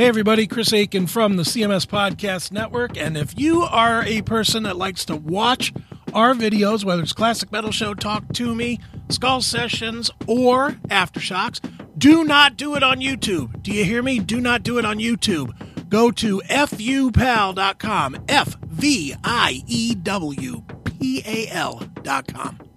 [0.00, 2.96] Hey, everybody, Chris Aiken from the CMS Podcast Network.
[2.96, 5.74] And if you are a person that likes to watch
[6.14, 8.78] our videos, whether it's Classic Metal Show, Talk to Me,
[9.10, 11.60] Skull Sessions, or Aftershocks,
[11.98, 13.62] do not do it on YouTube.
[13.62, 14.20] Do you hear me?
[14.20, 15.52] Do not do it on YouTube.
[15.90, 22.69] Go to fupal.com, F V I E W P A L.com.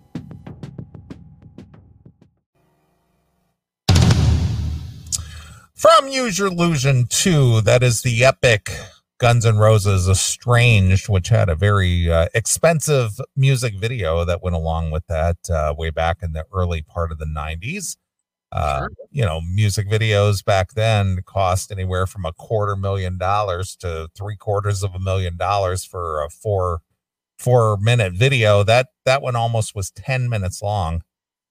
[5.76, 8.72] From Use Your Illusion 2, that is the epic
[9.18, 14.92] Guns N' Roses Estranged, which had a very uh, expensive music video that went along
[14.92, 17.98] with that uh, way back in the early part of the 90s.
[18.52, 18.92] Uh, sure.
[19.10, 24.36] You know, music videos back then cost anywhere from a quarter million dollars to three
[24.36, 26.82] quarters of a million dollars for a four
[27.40, 28.64] four minute video.
[28.64, 31.02] That that one almost was 10 minutes long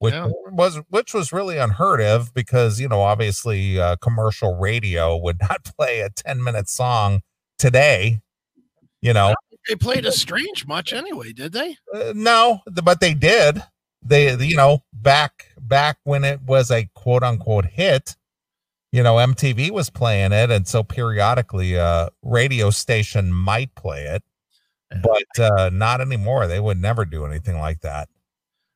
[0.02, 0.28] which yeah.
[0.50, 5.64] was which was really unheard of because you know obviously uh, commercial radio would not
[5.64, 7.20] play a 10 minute song
[7.58, 8.20] today
[9.00, 9.34] you know?
[9.68, 11.76] They played Estranged much anyway did they?
[11.94, 13.62] Uh, no but they did.
[14.04, 18.16] They you know back back when it was a quote unquote hit
[18.90, 24.02] you know mtv was playing it and so periodically a uh, radio station might play
[24.02, 24.24] it
[25.00, 26.48] but uh not anymore.
[26.48, 28.08] They would never do anything like that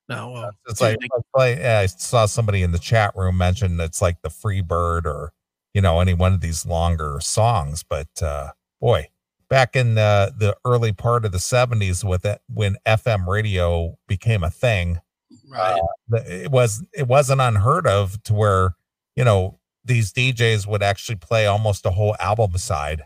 [0.08, 0.98] no, well, it's like,
[1.34, 5.06] like yeah, I saw somebody in the chat room mention it's like the Free Bird
[5.06, 5.32] or
[5.74, 7.82] you know any one of these longer songs.
[7.82, 9.08] But uh, boy,
[9.48, 14.44] back in the the early part of the '70s, with it when FM radio became
[14.44, 15.00] a thing,
[15.48, 15.80] right?
[16.12, 18.76] Uh, it was it wasn't unheard of to where
[19.16, 23.02] you know these DJs would actually play almost a whole album side.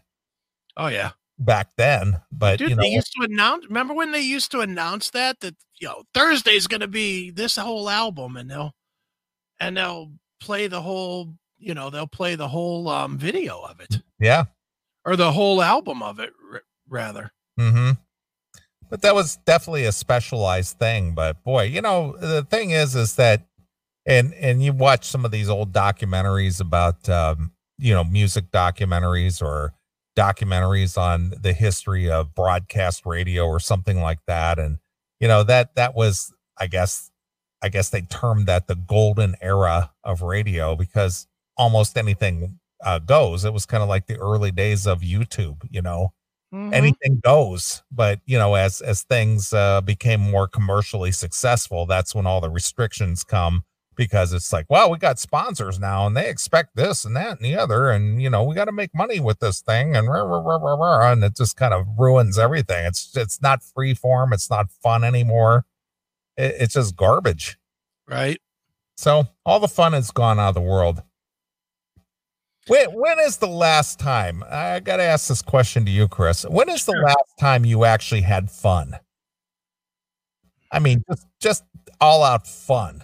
[0.76, 2.20] Oh yeah, back then.
[2.30, 3.66] But Dude, you know, they used to announce.
[3.66, 7.56] Remember when they used to announce that that you know Thursday's going to be this
[7.56, 8.72] whole album, and they'll
[9.58, 11.34] and they'll play the whole.
[11.58, 14.00] You know, they'll play the whole um, video of it.
[14.18, 14.44] Yeah,
[15.04, 17.32] or the whole album of it, r- rather.
[17.58, 17.92] Hmm.
[18.88, 21.14] But that was definitely a specialized thing.
[21.14, 23.46] But boy, you know, the thing is, is that,
[24.06, 29.40] and and you watch some of these old documentaries about, um, you know, music documentaries
[29.40, 29.74] or
[30.20, 34.58] documentaries on the history of broadcast radio or something like that.
[34.58, 34.78] And
[35.20, 37.10] you know that that was i guess
[37.62, 41.26] i guess they termed that the golden era of radio because
[41.56, 43.44] almost anything uh, goes.
[43.44, 46.12] It was kind of like the early days of youtube you know?
[46.52, 46.74] Mm-hmm.
[46.74, 47.82] anything goes.
[47.92, 52.50] But you know as as things uh, became more commercially successful that's when all the
[52.50, 53.62] restrictions come
[54.00, 57.44] because it's like, well, we got sponsors now and they expect this and that and
[57.44, 57.90] the other.
[57.90, 61.12] And, you know, we got to make money with this thing and, rah, rah, rah,
[61.12, 62.86] and it just kind of ruins everything.
[62.86, 64.32] It's, it's not free form.
[64.32, 65.66] It's not fun anymore.
[66.38, 67.58] It, it's just garbage.
[68.08, 68.40] Right.
[68.96, 71.02] So all the fun has gone out of the world.
[72.68, 74.42] When, when is the last time?
[74.50, 76.44] I got to ask this question to you, Chris.
[76.44, 77.04] When is the sure.
[77.04, 78.94] last time you actually had fun?
[80.72, 81.64] I mean, just, just
[82.00, 83.02] all out fun.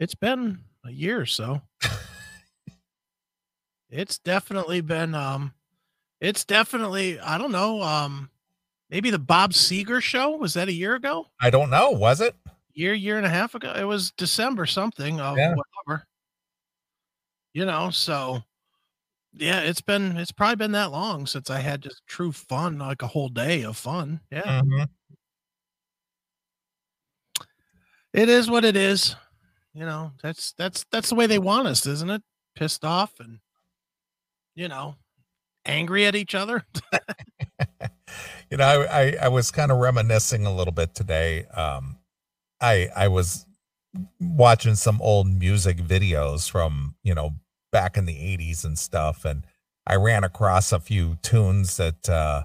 [0.00, 1.60] It's been a year or so.
[3.90, 5.52] it's definitely been um
[6.20, 8.30] it's definitely I don't know, um
[8.88, 11.26] maybe the Bob Seger show was that a year ago?
[11.38, 12.34] I don't know, was it?
[12.72, 13.74] Year year and a half ago.
[13.76, 15.54] It was December something of yeah.
[15.54, 16.06] whatever.
[17.52, 18.42] You know, so
[19.34, 23.02] yeah, it's been it's probably been that long since I had just true fun, like
[23.02, 24.20] a whole day of fun.
[24.32, 24.62] Yeah.
[24.62, 24.84] Mm-hmm.
[28.14, 29.14] It is what it is
[29.74, 32.22] you know, that's that's that's the way they want us, isn't it?
[32.56, 33.38] Pissed off and
[34.54, 34.96] you know,
[35.64, 36.64] angry at each other.
[38.50, 41.46] you know, I, I, I was kind of reminiscing a little bit today.
[41.46, 41.98] Um,
[42.60, 43.46] I I was
[44.20, 47.30] watching some old music videos from you know
[47.72, 49.44] back in the 80s and stuff and
[49.86, 52.44] i ran across a few tunes that uh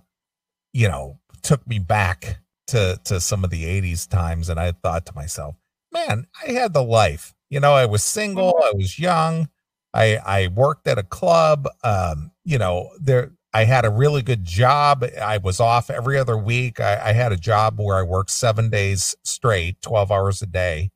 [0.73, 5.05] you know took me back to to some of the 80s times and i thought
[5.05, 5.55] to myself
[5.95, 7.33] man, I had the life.
[7.49, 8.75] You know, I was single, mm-hmm.
[8.75, 9.49] I was young,
[9.93, 11.67] I I worked at a club.
[11.83, 15.05] Um, you know, there I had a really good job.
[15.21, 16.81] I was off every other week.
[16.81, 20.91] I, I had a job where I worked seven days straight, 12 hours a day.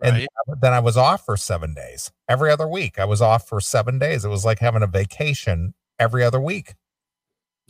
[0.00, 0.28] Right.
[0.46, 2.12] And then I was off for seven days.
[2.28, 4.24] Every other week, I was off for seven days.
[4.24, 6.74] It was like having a vacation every other week.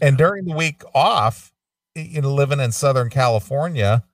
[0.03, 1.51] And during the week off,
[1.95, 4.05] you know, living in Southern California,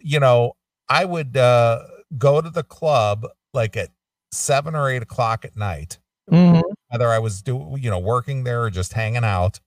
[0.00, 0.52] you know,
[0.88, 1.82] I would uh
[2.18, 3.90] go to the club like at
[4.32, 5.98] seven or eight o'clock at night,
[6.30, 6.60] mm-hmm.
[6.88, 9.60] whether I was doing, you know working there or just hanging out,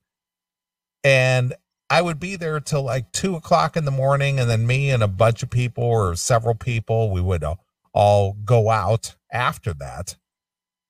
[1.02, 1.54] and
[1.90, 5.02] I would be there till like two o'clock in the morning, and then me and
[5.02, 7.54] a bunch of people or several people we would uh,
[7.92, 10.16] all go out after that,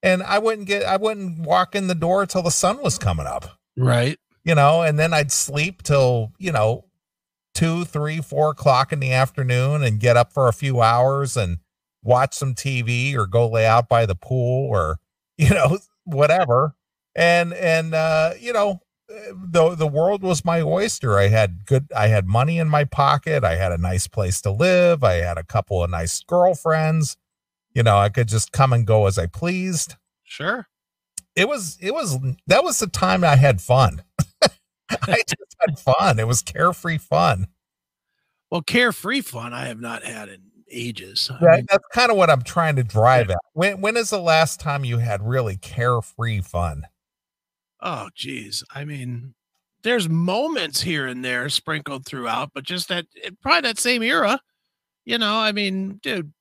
[0.02, 3.26] and I wouldn't get I wouldn't walk in the door till the sun was coming
[3.26, 3.58] up.
[3.76, 4.18] Right.
[4.44, 6.84] You know, and then I'd sleep till, you know,
[7.58, 11.58] two, three, four o'clock in the afternoon and get up for a few hours and
[12.04, 14.98] watch some TV or go lay out by the pool or,
[15.36, 16.76] you know, whatever.
[17.16, 21.18] And and uh, you know, the the world was my oyster.
[21.18, 23.42] I had good I had money in my pocket.
[23.42, 25.02] I had a nice place to live.
[25.02, 27.16] I had a couple of nice girlfriends.
[27.74, 29.96] You know, I could just come and go as I pleased.
[30.22, 30.68] Sure.
[31.34, 34.04] It was it was that was the time I had fun.
[35.02, 36.18] I just had fun.
[36.18, 37.48] It was carefree fun.
[38.50, 41.30] Well, carefree fun I have not had in ages.
[41.40, 41.58] Right.
[41.58, 43.34] Mean, that's kind of what I'm trying to drive yeah.
[43.34, 43.40] at.
[43.52, 46.84] When when is the last time you had really carefree fun?
[47.80, 48.64] Oh, geez.
[48.74, 49.34] I mean,
[49.82, 54.40] there's moments here and there sprinkled throughout, but just that eh, probably that same era.
[55.04, 56.32] You know, I mean, dude,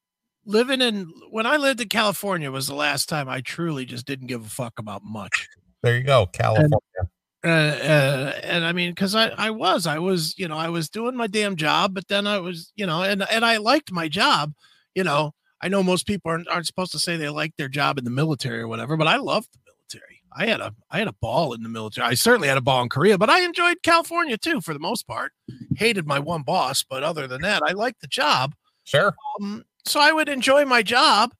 [0.46, 4.28] living in when I lived in California was the last time I truly just didn't
[4.28, 5.48] give a fuck about much.
[5.84, 6.78] There you go, California.
[7.00, 7.10] And,
[7.44, 10.90] uh, uh, and I mean, because I I was I was you know I was
[10.90, 14.08] doing my damn job, but then I was you know and and I liked my
[14.08, 14.54] job.
[14.96, 17.98] You know, I know most people aren't, aren't supposed to say they like their job
[17.98, 20.22] in the military or whatever, but I loved the military.
[20.36, 22.08] I had a I had a ball in the military.
[22.08, 25.08] I certainly had a ball in Korea, but I enjoyed California too for the most
[25.08, 25.32] part.
[25.76, 28.54] Hated my one boss, but other than that, I liked the job.
[28.84, 29.16] Sure.
[29.40, 31.34] Um, so I would enjoy my job,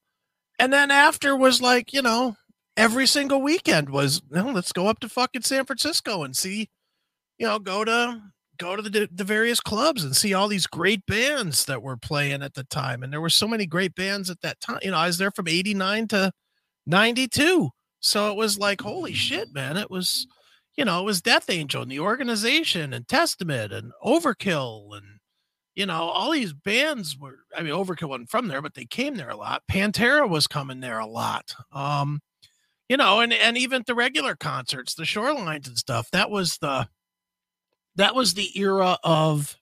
[0.58, 2.36] and then after was like you know
[2.78, 6.70] every single weekend was well, let's go up to fucking San Francisco and see,
[7.38, 8.22] you know, go to
[8.58, 12.42] go to the the various clubs and see all these great bands that were playing
[12.42, 14.80] at the time, and there were so many great bands at that time.
[14.82, 16.32] You know, I was there from '89 to
[16.86, 17.70] '92
[18.00, 19.76] so it was like, holy shit, man.
[19.76, 20.26] It was,
[20.76, 25.18] you know, it was Death Angel and the organization and Testament and Overkill and,
[25.74, 29.16] you know, all these bands were, I mean, Overkill wasn't from there, but they came
[29.16, 29.62] there a lot.
[29.70, 31.54] Pantera was coming there a lot.
[31.72, 32.20] Um,
[32.88, 36.88] you know, and and even the regular concerts, the shorelines and stuff, that was the
[37.96, 39.56] that was the era of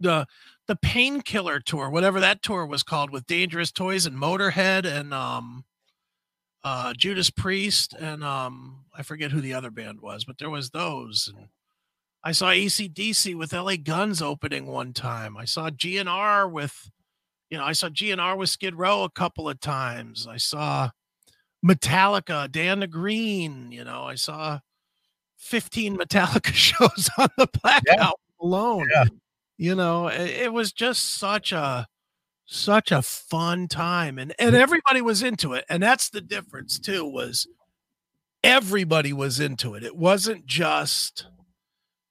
[0.00, 0.26] the
[0.66, 5.64] the painkiller tour, whatever that tour was called with Dangerous Toys and Motorhead and um
[6.64, 10.70] uh, Judas Priest, and um, I forget who the other band was, but there was
[10.70, 11.32] those.
[11.34, 11.48] And
[12.24, 15.36] I saw ACDC with LA Guns opening one time.
[15.36, 16.90] I saw GNR with,
[17.48, 20.26] you know, I saw GNR with Skid Row a couple of times.
[20.26, 20.90] I saw
[21.64, 24.60] Metallica, Dan the Green, you know, I saw
[25.38, 28.02] 15 Metallica shows on the Black yeah.
[28.02, 28.88] Album alone.
[28.92, 29.04] Yeah.
[29.56, 31.88] You know, it, it was just such a
[32.50, 34.58] such a fun time and and mm.
[34.58, 37.46] everybody was into it and that's the difference too was
[38.42, 41.26] everybody was into it it wasn't just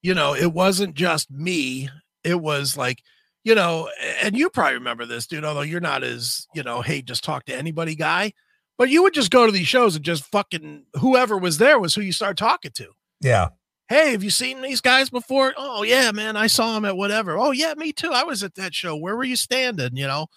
[0.04, 1.90] you know it wasn't just me
[2.24, 3.02] it was like
[3.44, 3.90] you know
[4.22, 7.44] and you probably remember this dude although you're not as you know hey just talk
[7.44, 8.32] to anybody guy
[8.78, 11.96] but you would just go to these shows and just fucking whoever was there was
[11.96, 12.92] who you start talking to
[13.22, 13.50] yeah
[13.90, 15.54] Hey, have you seen these guys before?
[15.56, 16.36] Oh, yeah, man.
[16.36, 17.38] I saw them at whatever.
[17.38, 18.12] Oh, yeah, me too.
[18.12, 18.98] I was at that show.
[18.98, 19.96] Where were you standing?
[19.96, 20.28] You know,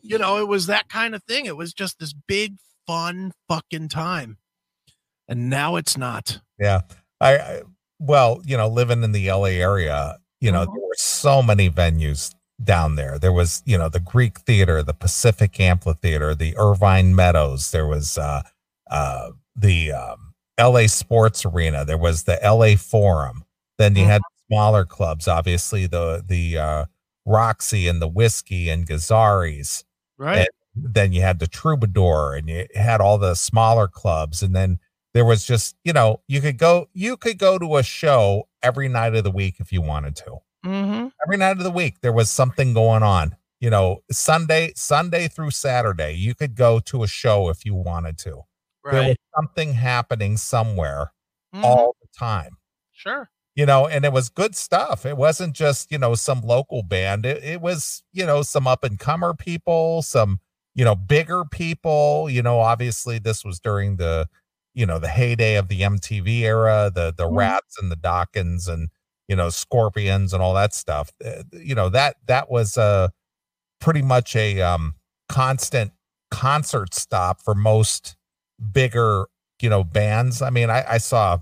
[0.00, 1.44] you know, it was that kind of thing.
[1.44, 2.56] It was just this big,
[2.86, 4.38] fun fucking time.
[5.28, 6.40] And now it's not.
[6.58, 6.82] Yeah.
[7.20, 7.62] I, I
[7.98, 10.74] well, you know, living in the LA area, you know, mm-hmm.
[10.74, 13.18] there were so many venues down there.
[13.18, 17.70] There was, you know, the Greek Theater, the Pacific Amphitheater, the Irvine Meadows.
[17.70, 18.42] There was uh
[18.90, 21.84] uh the um LA Sports Arena.
[21.84, 23.44] There was the LA Forum.
[23.78, 24.54] Then you had mm-hmm.
[24.54, 26.84] smaller clubs, obviously the the uh,
[27.26, 29.84] Roxy and the Whiskey and Gazzarri's.
[30.16, 30.48] Right.
[30.74, 34.78] And then you had the Troubadour, and you had all the smaller clubs, and then
[35.12, 38.88] there was just you know you could go you could go to a show every
[38.88, 40.38] night of the week if you wanted to.
[40.66, 41.08] Mm-hmm.
[41.24, 43.36] Every night of the week there was something going on.
[43.60, 48.18] You know, Sunday Sunday through Saturday you could go to a show if you wanted
[48.18, 48.42] to.
[48.84, 48.92] Right.
[48.92, 51.12] There was something happening somewhere
[51.54, 51.64] mm-hmm.
[51.64, 52.56] all the time.
[52.92, 53.30] Sure.
[53.54, 55.06] You know, and it was good stuff.
[55.06, 57.24] It wasn't just, you know, some local band.
[57.24, 60.40] It, it was, you know, some up and comer people, some,
[60.74, 62.28] you know, bigger people.
[62.28, 64.28] You know, obviously this was during the,
[64.74, 67.38] you know, the heyday of the MTV era, the the mm-hmm.
[67.38, 68.90] Ratts and the Dokkens and,
[69.28, 71.10] you know, scorpions and all that stuff.
[71.24, 73.10] Uh, you know, that that was a
[73.80, 74.94] pretty much a um
[75.28, 75.92] constant
[76.30, 78.16] concert stop for most
[78.72, 79.26] bigger,
[79.60, 80.42] you know, bands.
[80.42, 81.38] I mean, I, I saw,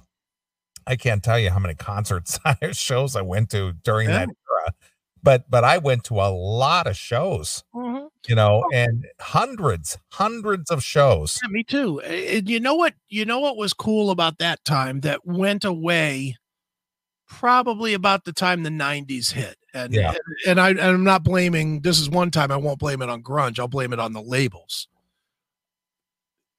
[0.87, 2.39] I can't tell you how many concerts,
[2.73, 4.27] shows I went to during yeah.
[4.27, 4.75] that era,
[5.23, 7.65] but but I went to a lot of shows.
[7.75, 8.07] Mm-hmm.
[8.29, 11.39] You know, and hundreds, hundreds of shows.
[11.43, 12.01] Yeah, me too.
[12.01, 12.95] And you know what?
[13.11, 16.37] You know what was cool about that time that went away
[17.29, 20.11] probably about the time the 90s hit and yeah.
[20.11, 23.09] and, and I and I'm not blaming this is one time I won't blame it
[23.09, 24.89] on grunge I'll blame it on the labels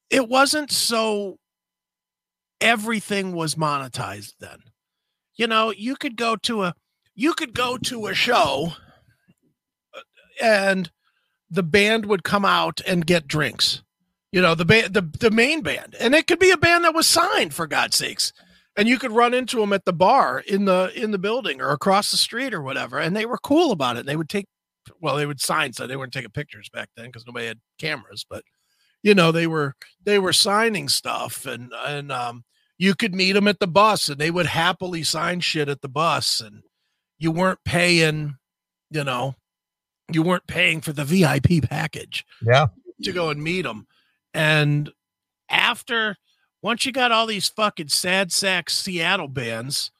[0.09, 1.39] it wasn't so
[2.61, 4.59] everything was monetized then.
[5.35, 6.73] You know, you could go to a
[7.13, 8.73] you could go to a show
[9.93, 9.99] uh,
[10.41, 10.91] and
[11.49, 13.83] the band would come out and get drinks.
[14.31, 15.95] You know, the band the, the main band.
[15.99, 18.33] And it could be a band that was signed for God's sakes.
[18.77, 21.71] And you could run into them at the bar in the in the building or
[21.71, 22.99] across the street or whatever.
[22.99, 24.05] And they were cool about it.
[24.05, 24.45] They would take
[24.99, 28.25] well, they would sign so they weren't taking pictures back then because nobody had cameras,
[28.29, 28.43] but
[29.01, 32.43] you know, they were they were signing stuff and and um
[32.77, 35.89] you could meet them at the bus and they would happily sign shit at the
[35.89, 36.63] bus and
[37.17, 38.35] you weren't paying,
[38.91, 39.35] you know,
[40.11, 42.25] you weren't paying for the VIP package.
[42.41, 42.67] Yeah.
[43.03, 43.87] To go and meet them.
[44.33, 44.91] And
[45.49, 46.17] after
[46.65, 49.91] once you got all these fucking sad sack Seattle bands,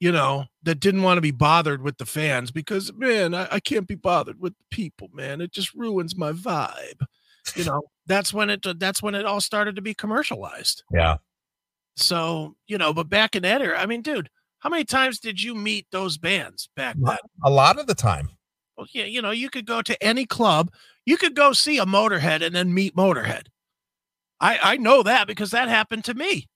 [0.00, 3.60] you know, that didn't want to be bothered with the fans because man, I, I
[3.60, 5.40] can't be bothered with the people, man.
[5.40, 7.06] It just ruins my vibe.
[7.54, 10.82] You know, that's when it that's when it all started to be commercialized.
[10.92, 11.18] Yeah.
[11.94, 15.40] So, you know, but back in that era, I mean, dude, how many times did
[15.40, 17.16] you meet those bands back then?
[17.44, 18.28] A lot of the time.
[18.76, 20.72] Well, yeah, you know, you could go to any club,
[21.06, 23.46] you could go see a Motorhead and then meet Motorhead.
[24.40, 26.46] I I know that because that happened to me.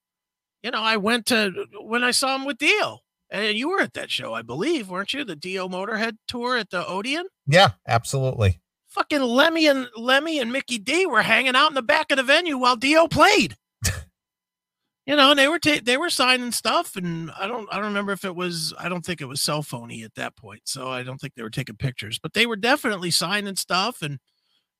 [0.62, 3.94] You know, I went to when I saw him with Dio, and you were at
[3.94, 5.24] that show, I believe, weren't you?
[5.24, 7.26] The Dio Motorhead tour at the Odeon.
[7.46, 8.60] Yeah, absolutely.
[8.88, 12.22] Fucking Lemmy and Lemmy and Mikkey Dee were hanging out in the back of the
[12.22, 13.56] venue while Dio played
[15.06, 18.12] you know, they were ta- they were signing stuff, and I don't I don't remember
[18.12, 21.02] if it was I don't think it was cell phony at that point, so I
[21.02, 24.18] don't think they were taking pictures, but they were definitely signing stuff and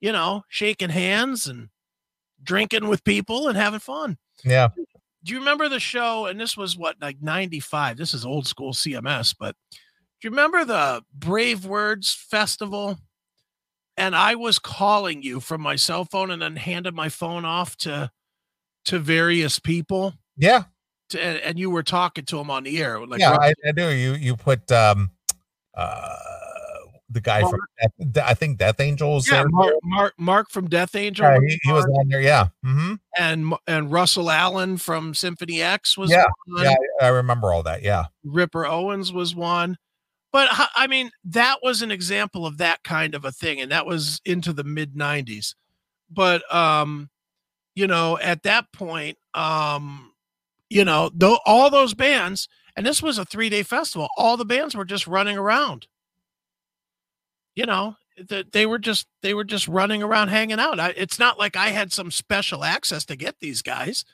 [0.00, 1.71] you know shaking hands and
[2.43, 4.19] drinking with people and having fun.
[4.45, 4.69] Yeah.
[5.25, 6.27] Do you remember the show?
[6.27, 7.97] And this was what like '95.
[7.97, 12.99] This is old school CMS, but do you remember the Brave Words Festival?
[13.97, 17.77] And I was calling you from my cell phone and then handed my phone off
[17.79, 18.11] to
[18.87, 20.15] to various people.
[20.37, 20.65] Yeah.
[21.11, 23.05] To, and, and, you were talking to them on the air.
[23.07, 23.91] Like, yeah, I, I, do.
[23.91, 25.11] You you put um
[25.75, 26.17] uh
[27.12, 29.31] the guy Mark, from Death, I think Death Angels.
[29.31, 31.26] Yeah, Mark, Mark, Mark from Death Angel.
[31.26, 32.21] Yeah, he, he was on there.
[32.21, 32.49] Yeah.
[32.64, 32.95] Mm-hmm.
[33.19, 36.11] And and Russell Allen from Symphony X was.
[36.11, 36.64] Yeah, one.
[36.64, 37.83] yeah, I remember all that.
[37.83, 38.07] Yeah.
[38.25, 39.76] Ripper Owens was one,
[40.33, 43.87] but I mean that was an example of that kind of a thing, and that
[43.87, 45.54] was into the mid '90s.
[46.11, 47.11] But um,
[47.75, 50.12] you know, at that point, um,
[50.69, 54.45] you know, though all those bands, and this was a three day festival, all the
[54.45, 55.87] bands were just running around.
[57.54, 60.80] You know, the, they were just they were just running around hanging out.
[60.80, 64.04] I, it's not like I had some special access to get these guys.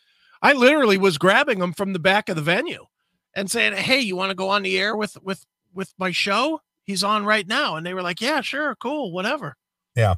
[0.42, 2.86] I literally was grabbing them from the back of the venue
[3.34, 6.60] and saying, "Hey, you want to go on the air with with with my show?
[6.82, 9.56] He's on right now." And they were like, "Yeah, sure, cool, whatever."
[9.94, 10.16] Yeah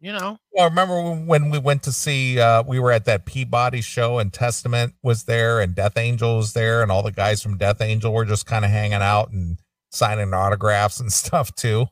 [0.00, 0.38] you know.
[0.52, 4.32] Well, remember when we went to see uh we were at that Peabody show and
[4.32, 8.12] Testament was there and Death Angel was there and all the guys from Death Angel
[8.12, 9.58] were just kind of hanging out and
[9.90, 11.86] signing autographs and stuff too.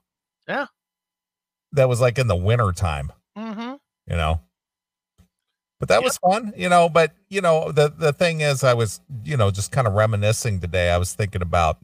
[0.48, 0.66] Yeah.
[1.72, 3.12] That was like in the winter time.
[3.36, 3.74] Mm-hmm.
[4.06, 4.40] You know.
[5.80, 9.00] But that was fun, you know, but you know, the the thing is I was,
[9.22, 10.90] you know, just kind of reminiscing today.
[10.90, 11.78] I was thinking about,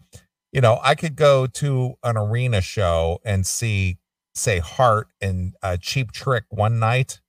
[0.52, 3.99] you know, I could go to an arena show and see
[4.35, 7.21] say Heart and a Cheap Trick one night,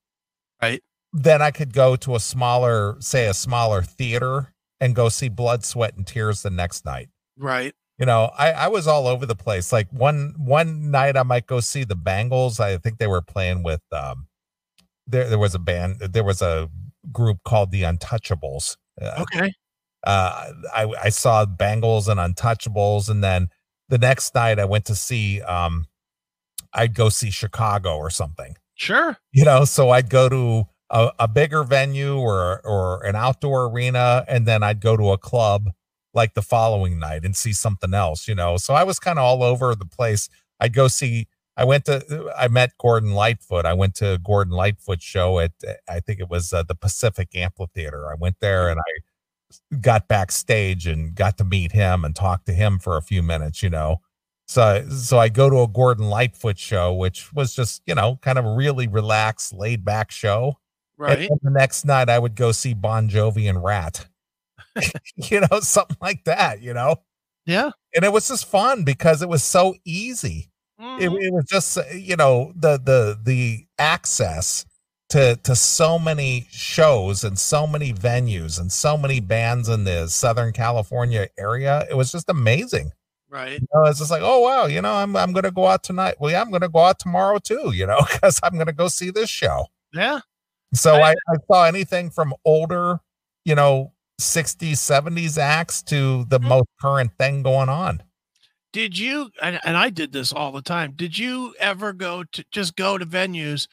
[0.60, 0.82] right?
[1.14, 5.64] Then I could go to a smaller, say a smaller theater and go see Blood,
[5.64, 7.10] Sweat, and Tears the next night.
[7.38, 7.76] Right.
[7.98, 9.72] You know, I, I was all over the place.
[9.72, 12.60] Like one one night I might go see the Bangles.
[12.60, 14.28] I think they were playing with um
[15.08, 16.70] there there was a band there was a
[17.12, 18.78] group called the Untouchables.
[19.02, 19.54] Uh, okay.
[20.06, 23.50] Uh I I saw Bangles and Untouchables and then
[23.90, 25.86] the next night I went to see um
[26.74, 28.58] I'd go see Chicago or something.
[28.76, 29.18] Sure.
[29.32, 34.26] You know, so I'd go to a, a bigger venue or or an outdoor arena,
[34.28, 35.72] and then I'd go to a club
[36.16, 38.28] like the following night and see something else.
[38.28, 40.30] You know, so I was kind of all over the place.
[40.60, 41.28] I'd go see.
[41.58, 42.32] I went to.
[42.38, 43.66] I met Gordon Lightfoot.
[43.66, 45.52] I went to Gordon Lightfoot show at.
[45.90, 48.12] I think it was uh, the Pacific Amphitheater.
[48.12, 52.54] I went there and I got backstage and got to meet him and talk to
[52.54, 53.64] him for a few minutes.
[53.64, 54.02] You know,
[54.48, 58.38] so, so I go to a Gordon Lightfoot show, which was just, you know, kind
[58.38, 60.60] of a really relaxed, laid back show.
[60.98, 61.28] Right.
[61.42, 64.08] the next night I would go see Bon Jovi and Ratt,
[65.16, 66.98] you know, something like that, you know?
[67.46, 67.72] Yeah.
[67.96, 70.50] And it was just fun because it was so easy.
[70.80, 71.02] Mm-hmm.
[71.02, 74.66] It, it was just, uh, you know, the, the, the access
[75.10, 80.08] to, to so many shows and so many venues and so many bands in the
[80.08, 81.86] Southern California area.
[81.90, 82.92] It was just amazing.
[83.30, 83.54] Right.
[83.62, 86.16] You know, it's just like, oh wow, you know, I'm I'm gonna go out tonight.
[86.20, 89.10] Well, yeah, I'm gonna go out tomorrow too, you know, because I'm gonna go see
[89.12, 89.66] this show.
[89.94, 90.20] Yeah.
[90.74, 93.00] So I- I, I saw anything from older,
[93.44, 96.48] you know, 60s, 70s acts to the Mhm.
[96.48, 98.02] most current thing going on.
[98.74, 100.94] Did you and, and I did this all the time.
[100.96, 103.68] Did you ever go to just go to venues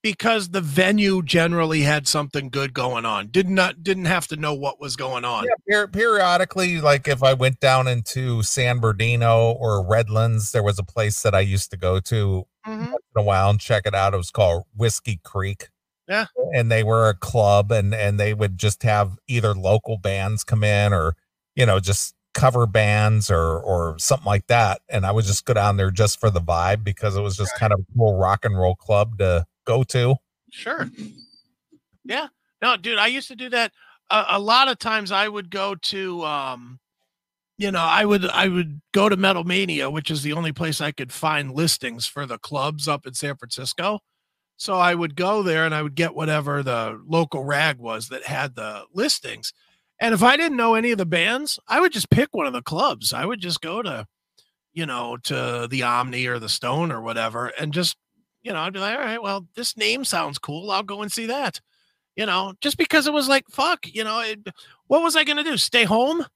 [0.00, 3.28] because the venue generally had something good going on?
[3.32, 5.44] Did not didn't have to know what was going on.
[5.44, 10.78] Yeah, per- periodically, like if I went down into San Bernardino or Redlands, there was
[10.78, 12.92] a place that I used to go to Mhm.
[12.92, 14.14] once in a while and check it out.
[14.14, 15.68] It was called Whiskey Creek.
[16.08, 16.26] Yeah.
[16.54, 20.64] And they were a club and and they would just have either local bands come
[20.64, 21.16] in or,
[21.54, 24.80] you know, just cover bands or or something like that.
[24.88, 27.54] And I would just go down there just for the vibe because it was just
[27.56, 30.16] kind of a cool rock and roll club to go to.
[30.50, 30.88] Sure.
[32.04, 32.28] Yeah.
[32.62, 33.72] No, dude, I used to do that.
[34.10, 36.80] A, a lot of times I would go to um
[37.58, 40.80] you know, I would I would go to Metal Mania, which is the only place
[40.80, 43.98] I could find listings for the clubs up in San Francisco.
[44.58, 48.24] So I would go there and I would get whatever the local rag was that
[48.24, 49.52] had the listings.
[50.00, 52.52] And if I didn't know any of the bands, I would just pick one of
[52.52, 53.12] the clubs.
[53.12, 54.06] I would just go to,
[54.72, 57.96] you know, to the Omni or the Stone or whatever and just,
[58.42, 60.72] you know, I'd be like, all right, well, this name sounds cool.
[60.72, 61.60] I'll go and see that.
[62.16, 64.40] You know, just because it was like, fuck, you know, it,
[64.88, 65.56] what was I going to do?
[65.56, 66.26] Stay home?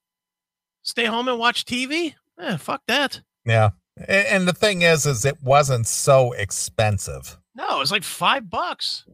[0.82, 2.14] Stay home and watch TV?
[2.38, 3.20] Eh, fuck that.
[3.44, 3.70] Yeah.
[3.96, 7.36] And, and the thing is, is it wasn't so expensive.
[7.54, 9.04] No, it was like five bucks.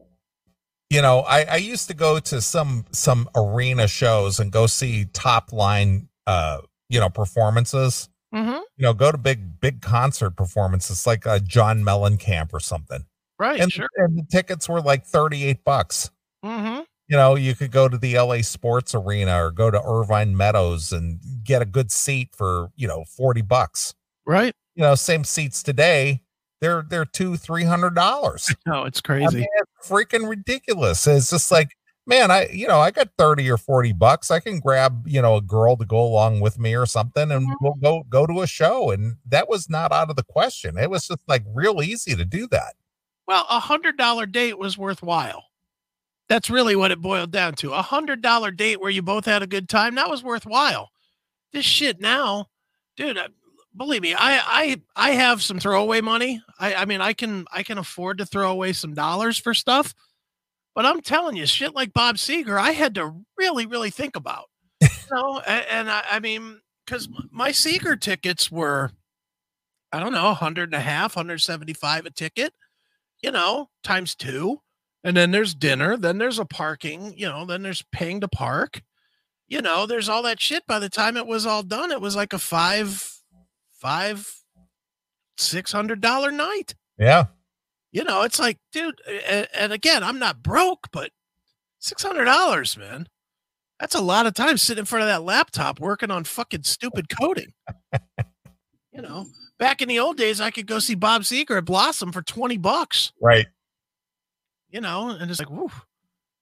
[0.89, 5.05] you know I, I used to go to some some arena shows and go see
[5.13, 8.59] top line uh you know performances Mm-hmm.
[8.77, 13.03] you know go to big big concert performances like a john mellencamp or something
[13.39, 13.59] Right.
[13.59, 13.87] and, sure.
[13.97, 16.11] and the tickets were like 38 bucks
[16.45, 16.81] Mm-hmm.
[17.07, 20.91] you know you could go to the la sports arena or go to irvine meadows
[20.91, 23.93] and get a good seat for you know 40 bucks
[24.27, 24.53] Right.
[24.75, 26.21] you know same seats today
[26.61, 29.37] they're they're two three hundred dollars No, it's I crazy.
[29.37, 31.05] mean, it's freaking ridiculous.
[31.07, 31.69] It's just like,
[32.05, 34.31] man, I, you know, I got 30 or 40 bucks.
[34.31, 37.47] I can grab, you know, a girl to go along with me or something and
[37.61, 38.89] we'll go, go to a show.
[38.91, 40.77] And that was not out of the question.
[40.77, 42.73] It was just like real easy to do that.
[43.27, 45.43] Well, a hundred dollar date was worthwhile.
[46.29, 47.73] That's really what it boiled down to.
[47.73, 49.95] A hundred dollar date where you both had a good time.
[49.95, 50.89] That was worthwhile.
[51.53, 52.47] This shit now,
[52.97, 53.17] dude.
[53.17, 53.27] uh,
[53.77, 56.41] Believe me, I I I have some throwaway money.
[56.59, 59.93] I I mean, I can I can afford to throw away some dollars for stuff.
[60.75, 64.45] But I'm telling you, shit like Bob Seger, I had to really really think about.
[64.81, 68.91] You know, and, and I, I mean, because my Seger tickets were,
[69.91, 72.53] I don't know, a hundred and a half, 175 a ticket,
[73.21, 74.61] you know, times two.
[75.03, 78.81] And then there's dinner, then there's a parking, you know, then there's paying to park.
[79.47, 80.67] You know, there's all that shit.
[80.67, 83.19] By the time it was all done, it was like a five,
[83.71, 84.31] five,
[85.39, 86.75] six hundred dollar night.
[86.97, 87.25] Yeah.
[87.91, 91.11] You know, it's like, dude, and, and again, I'm not broke, but
[91.79, 93.07] six hundred dollars, man.
[93.79, 97.07] That's a lot of time sitting in front of that laptop working on fucking stupid
[97.19, 97.53] coding.
[98.91, 99.25] you know,
[99.57, 102.57] back in the old days, I could go see Bob Seger at Blossom for 20
[102.57, 103.47] bucks, Right.
[104.69, 105.71] you know, and it's like, woo.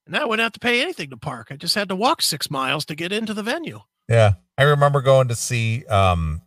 [0.08, 1.48] And I wouldn't have to pay anything to park.
[1.52, 3.82] I just had to walk six miles to get into the venue.
[4.10, 4.34] Yeah.
[4.58, 6.42] I remember going to see, um,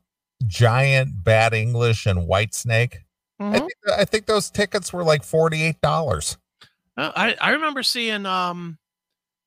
[0.47, 2.97] Giant Bad English and Whitesnake.
[3.39, 3.59] I Mhm.
[3.59, 6.37] think, I think those tickets were like $48.
[6.97, 8.79] Uh, I, I remember seeing um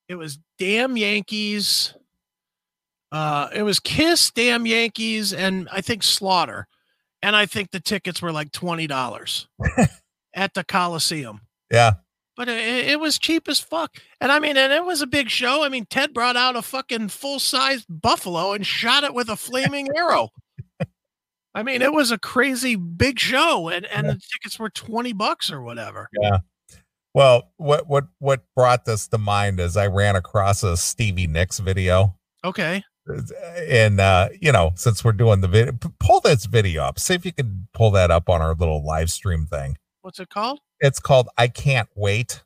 [0.08, 1.94] it was damn Yankees.
[3.12, 6.68] Uh it was Kiss, damn Yankees, and I think Slaughter.
[7.22, 9.48] And I think the tickets were like twenty dollars
[10.34, 11.42] at the Coliseum.
[11.72, 11.94] Yeah.
[12.36, 13.96] But it, it was cheap as fuck.
[14.20, 15.64] And I mean, and it was a big show.
[15.64, 19.36] I mean, Ted brought out a fucking full sized buffalo and shot it with a
[19.36, 20.30] flaming arrow.
[21.56, 25.52] I mean, it was a crazy big show, and, and the tickets were 20 bucks
[25.52, 26.10] or whatever.
[26.20, 26.40] Yeah.
[27.14, 31.60] Well, what, what, what brought this to mind is I ran across a Stevie Nicks
[31.60, 32.18] video.
[32.44, 32.84] Okay.
[33.70, 37.26] and uh you know since we're doing the video pull this video up see if
[37.26, 40.60] you can pull that up on our little live stream thing What's it called?
[40.80, 42.44] it's called i can't wait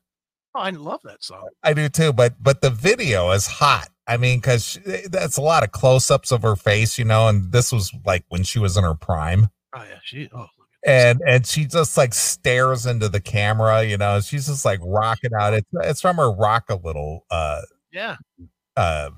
[0.56, 1.48] Oh, I love that song.
[1.62, 4.78] i do too but but the video is hot i mean because
[5.10, 8.42] that's a lot of close-ups of her face you know and this was like when
[8.42, 10.30] she was in her prime Oh yeah, she.
[10.32, 10.48] Oh, look
[10.82, 10.92] at this.
[10.92, 15.30] and and she just like stares into the camera you know she's just like rocking
[15.38, 17.60] out it's it's from her rock a little uh
[17.92, 18.16] yeah,
[18.76, 19.10] uh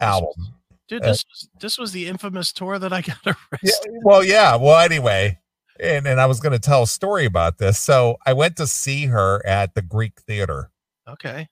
[0.00, 0.54] album
[0.88, 3.92] dude, Uh, this was this was the infamous tour that I got Yeah, arrested.
[4.02, 4.56] well, yeah.
[4.56, 5.38] Well, anyway,
[5.80, 7.78] and and I was going to tell a story about this.
[7.78, 10.70] So I went to see her at the Greek Theater,
[11.08, 11.48] Okay.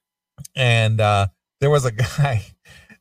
[0.55, 1.27] and uh,
[1.61, 2.43] there was a guy,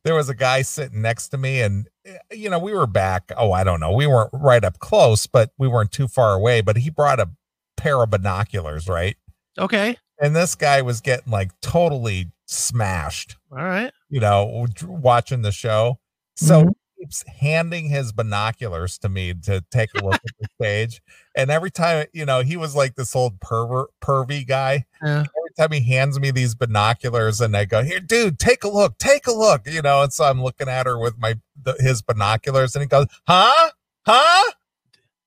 [0.07, 3.33] there was a guy sitting next to me, and eh, you know we were back.
[3.37, 6.63] Oh, I don't know, we weren't right up close, but we weren't too far away.
[6.63, 7.29] But he brought a
[7.77, 9.17] pair of binoculars, right?
[9.59, 9.99] Okay.
[10.21, 13.37] and this guy was getting like totally smashed.
[13.53, 13.93] All right.
[14.09, 15.99] You know, watching the show.
[16.37, 16.69] So Mhm.
[16.97, 21.03] he keeps handing his binoculars to me to take a look at the stage.
[21.37, 24.87] And every time, you know, he was like this old pervert, pervy guy.
[25.05, 25.25] Yeah.
[25.59, 29.33] He hands me these binoculars, and I go, "Here, dude, take a look, take a
[29.33, 30.03] look," you know.
[30.03, 33.71] And so I'm looking at her with my the, his binoculars, and he goes, "Huh,
[34.07, 34.51] huh,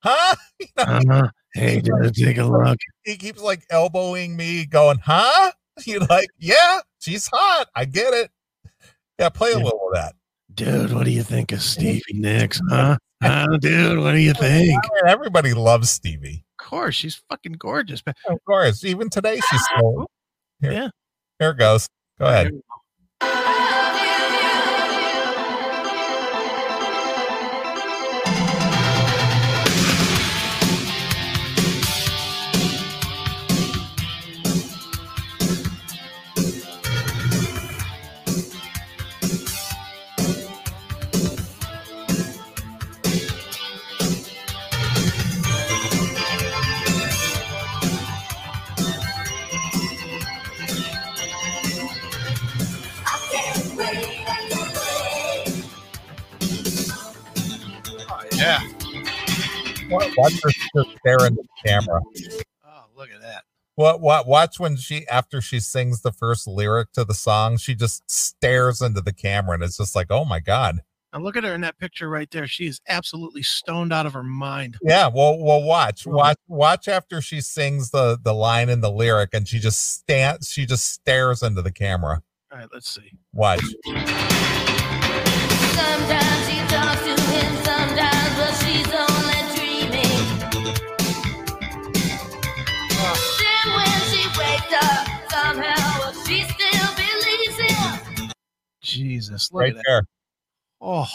[0.04, 1.28] huh?" You know, Uh-huh.
[1.56, 2.78] Hey, dude, take a look.
[3.04, 5.52] he keeps like elbowing me, going, "Huh?"
[5.86, 7.68] You're like, "Yeah, she's hot.
[7.76, 8.30] I get it."
[9.18, 9.64] Yeah, play a Yeah.
[9.64, 10.14] little of that.
[10.54, 12.98] Dude, what do you think of Stevie Nicks, huh?
[13.24, 14.70] Huh, dude, what do you think?
[14.84, 16.46] I mean, everybody loves Stevie.
[16.60, 18.02] Of course, she's fucking gorgeous.
[18.28, 20.06] Of course, even today she's still.
[20.62, 20.90] Here, Yeah.
[21.40, 21.88] here it goes.
[22.20, 22.52] Go ahead.
[61.04, 62.02] Her just stare into the camera.
[62.66, 63.44] Oh, look at that.
[63.76, 64.02] What?
[64.02, 64.28] What?
[64.28, 68.82] Watch when she after she sings the first lyric to the song, she just stares
[68.82, 70.82] into the camera, and it's just like, oh my god.
[71.12, 72.46] And look at her in that picture right there.
[72.46, 74.78] She is absolutely stoned out of her mind.
[74.84, 75.08] Yeah.
[75.08, 79.48] Well, well, watch, watch, watch after she sings the the line in the lyric, and
[79.48, 80.50] she just stands.
[80.52, 82.22] She just stares into the camera.
[82.52, 83.12] All right, let's see.
[83.34, 83.62] Watch.
[98.90, 100.04] Jesus, look Right there.
[100.82, 101.08] Oh,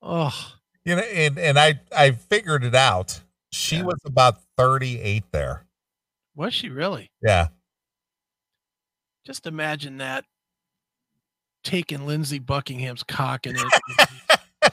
[0.00, 0.52] oh,
[0.84, 3.20] You know, and and I I figured it out.
[3.52, 3.82] She Yeah.
[3.84, 5.66] was about thirty eight there.
[6.34, 7.10] was she really?
[7.20, 7.48] Yeah.
[9.26, 10.24] Just imagine that
[11.62, 14.72] taking Lindsey Buckingham's cock in it.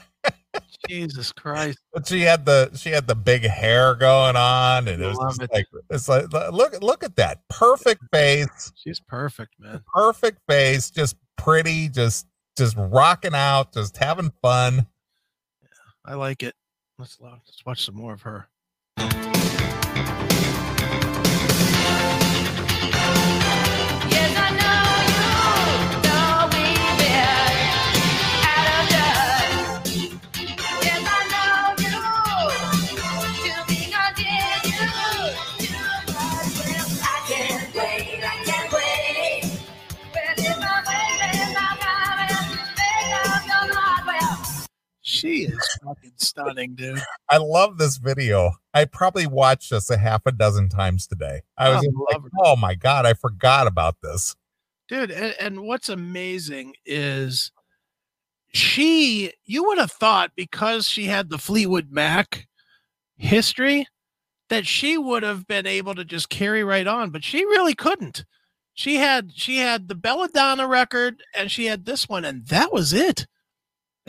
[0.88, 1.78] Jesus Christ.
[1.92, 5.50] But she had the she had the big hair going on, and it was it.
[5.52, 9.82] like it's like look look at that perfect face, She's perfect, man.
[9.94, 12.26] perfect face, just pretty, just
[12.56, 14.86] just rocking out, just having fun.
[15.62, 15.68] Yeah,
[16.04, 16.54] I like it.
[16.98, 18.48] Let's uh, let's watch some more of her.
[45.20, 47.00] She is fucking stunning, dude.
[47.28, 48.52] I love this video.
[48.74, 51.42] I probably watched this a half a dozen times today.
[51.58, 54.34] I was Oh, just like, oh my god, I forgot about this.
[54.88, 57.52] dude and, and what's amazing is
[58.52, 62.48] she you would have thought because she had the fleetwood mac
[63.16, 63.86] history
[64.48, 68.24] that she would have been able to just carry right on but she really couldn't
[68.74, 72.92] she had she had the belladonna record and she had this one and that was
[72.92, 73.26] it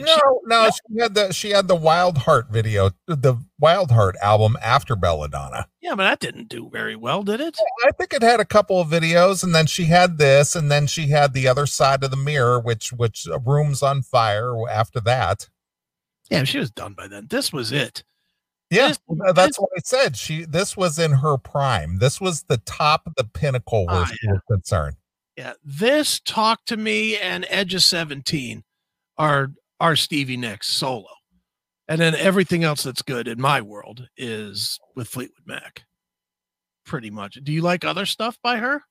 [0.04, 4.56] No, no, she had the she had the Wild Heart video, the Wild Heart album
[4.62, 5.68] after Belladonna.
[5.80, 8.80] yeah but that didn't do very well did it I think it had a couple
[8.80, 12.10] of videos, and then she had this, and then she had the other side of
[12.10, 15.48] the mirror, which which uh, rooms on fire after that.
[16.30, 18.02] yeah she was done by then this was it
[18.70, 20.16] Yeah, This- uh, that's what I said.
[20.16, 21.98] She this was in her prime.
[21.98, 24.96] This was the top of the pinnacle Ah, was was concerned.
[25.36, 28.64] Yeah, this Talk to Me and Edge of 17
[29.18, 29.52] are
[29.82, 31.08] are Stevie Nicks solo.
[31.88, 35.82] And then everything else that's good in my world is with Fleetwood Mac.
[36.86, 37.34] Pretty much.
[37.42, 38.84] Do you like other stuff by her?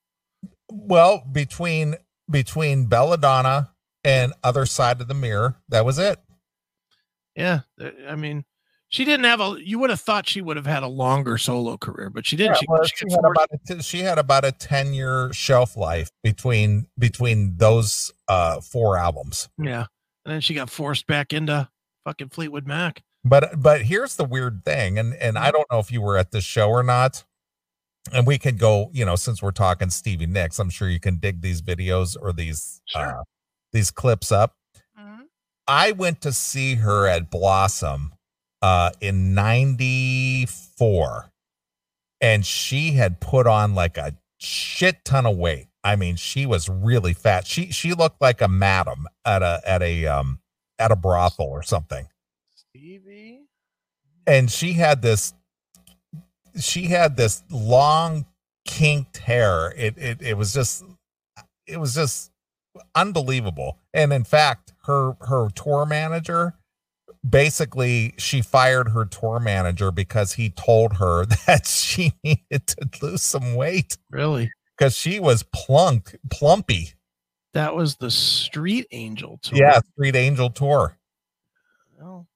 [0.70, 1.96] Well, between
[2.30, 3.72] between Belladonna
[4.04, 6.20] and other side of the mirror, that was it.
[7.36, 7.62] Yeah,
[8.08, 8.44] I mean,
[8.90, 11.78] she didn't have a you would have thought she would have had a longer solo
[11.78, 12.56] career, but she didn't.
[12.56, 15.78] Yeah, she, well, she she, had about a she had about a 10 year shelf
[15.78, 19.48] life between between those uh four albums.
[19.58, 19.86] yeah.
[20.26, 21.70] And then she got forced back into
[22.06, 23.04] fucking Fleetwood Mac.
[23.24, 25.46] But but here's the weird thing, and and Mm-hmm.
[25.46, 27.24] I don't know if you were at this show or not.
[28.12, 31.18] And we can go, you know, since we're talking Stevie Nicks, I'm sure you can
[31.18, 33.20] dig these videos or these Sure.
[33.20, 33.24] uh
[33.74, 34.56] these clips up.
[35.68, 38.14] I went to see her at Blossom
[38.64, 41.32] uh in 94
[42.20, 45.68] and she had put on like a shit ton of weight.
[45.84, 47.48] I mean, she was really fat.
[47.48, 50.40] She she looked like a madam at a at a um
[50.78, 52.08] at a brothel or something.
[52.56, 53.42] Stevie.
[54.28, 55.34] And she had this
[56.60, 58.26] she had this long
[58.66, 59.74] kinked hair.
[59.76, 60.84] It it it was just
[61.66, 62.32] it was just
[62.96, 63.80] unbelievable.
[63.94, 66.56] And in fact, her her tour manager
[67.28, 73.22] basically she fired her tour manager because he told her that she needed to lose
[73.22, 74.52] some weight Really?
[74.78, 76.94] Because she was plunk plumpy.
[77.54, 79.60] That was the Street Angel tour.
[79.60, 80.98] Yeah, Street Angel tour.
[82.00, 82.28] Well,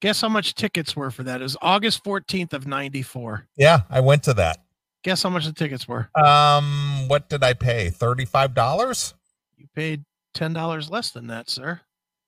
[0.00, 1.40] guess how much tickets were for that?
[1.40, 3.46] It was August 14th of 94.
[3.56, 4.64] Yeah, I went to that.
[5.02, 6.10] Guess how much the tickets were?
[6.14, 7.88] Um, what did I pay?
[7.90, 9.14] Thirty-five dollars?
[9.56, 11.80] You paid $10 less than that, sir.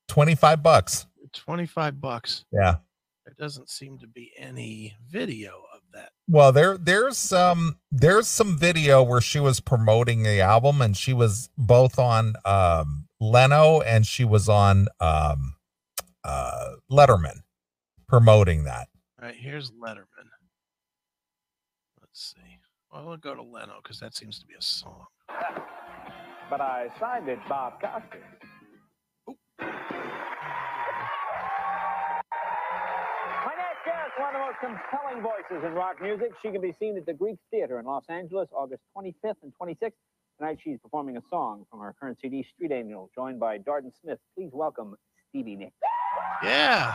[0.09, 1.07] Twenty-five bucks.
[1.33, 2.45] 25 bucks.
[2.53, 2.77] Yeah.
[3.25, 6.13] There doesn't seem to be any video of that.
[6.29, 11.13] Well, there there's um there's some video where she was promoting the album and she
[11.13, 15.57] was both on um Leno and she was on um
[16.25, 17.41] uh Letterman
[18.09, 18.89] promoting that.
[19.21, 20.29] All right, here's Letterman.
[22.01, 22.59] Let's see.
[22.93, 25.07] Well, we'll go to Leno because that seems to be a song.
[26.51, 28.21] but I signed it Bob Costas.
[34.13, 36.33] Next guest, one of the most compelling voices in rock music.
[36.43, 39.93] She can be seen at the Greek Theater in Los Angeles, August 25th and 26th.
[40.39, 44.19] Tonight, she's performing a song from her current CD, Street Angel, joined by Darden Smith.
[44.37, 44.97] Please welcome
[45.29, 45.77] Stevie Nicks.
[46.43, 46.95] Yeah.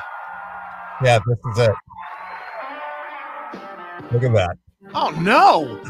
[1.04, 1.72] Yeah, this is it.
[4.12, 4.58] Look at that.
[4.94, 5.82] Oh, no.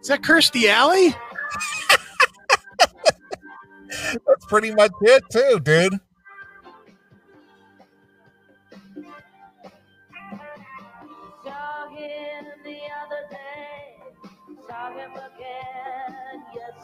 [0.00, 1.14] Is that Kirstie Alley?
[4.26, 6.00] That's pretty much it too, dude.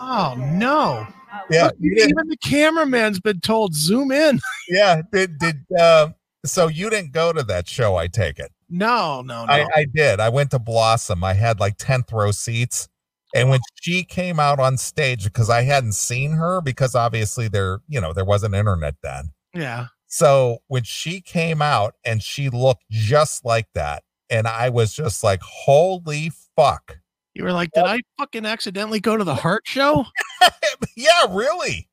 [0.05, 1.07] Oh, no.
[1.49, 4.41] Yeah, Look, Even the cameraman's been told zoom in.
[4.69, 6.09] yeah, did did uh
[6.45, 8.51] so you didn't go to that show, I take it.
[8.69, 9.53] No, no, no.
[9.53, 10.19] I, I did.
[10.19, 11.23] I went to Blossom.
[11.23, 12.89] I had like 10th row seats.
[13.35, 17.81] And when she came out on stage, because I hadn't seen her, because obviously there,
[17.89, 19.31] you know, there wasn't internet then.
[19.55, 19.87] yeah.
[20.07, 25.23] So when she came out and she looked just like that, and I was just
[25.23, 26.99] like, holy fuck.
[27.35, 30.05] You were like, did I fucking accidentally go to the Heart show?
[30.97, 31.89] yeah, really.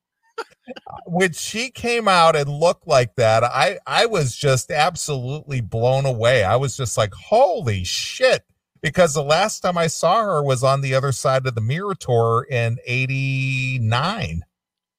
[1.06, 6.44] when she came out and looked like that, I I was just absolutely blown away.
[6.44, 8.44] I was just like, holy shit.
[8.82, 11.94] Because the last time I saw her was on the other side of the mirror
[11.94, 14.42] tour in 89.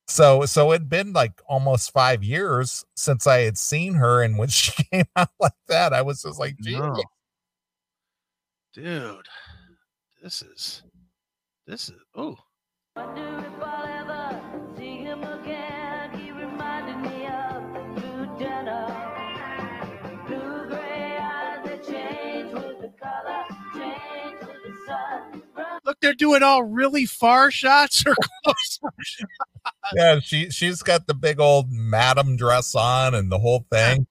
[0.07, 4.21] So so it'd been like almost five years since I had seen her.
[4.21, 7.01] And when she came out like that, I was just like, No.
[8.73, 9.27] Dude,
[10.21, 10.83] this is,
[11.67, 12.37] this is, oh,
[12.97, 14.41] Wonder if I'll ever
[14.77, 16.11] see him again.
[16.19, 18.91] He reminded me of blue denim,
[20.27, 25.43] blue gray eyes that change with the color, change with the sun.
[25.85, 28.79] Look, they're doing all really far shots or close.
[29.95, 34.05] Yeah, she she's got the big old madam dress on and the whole thing.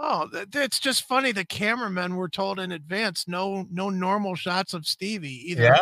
[0.00, 1.32] Oh, it's just funny.
[1.32, 5.50] The cameramen were told in advance no, no normal shots of Stevie.
[5.50, 5.78] Either, Yeah.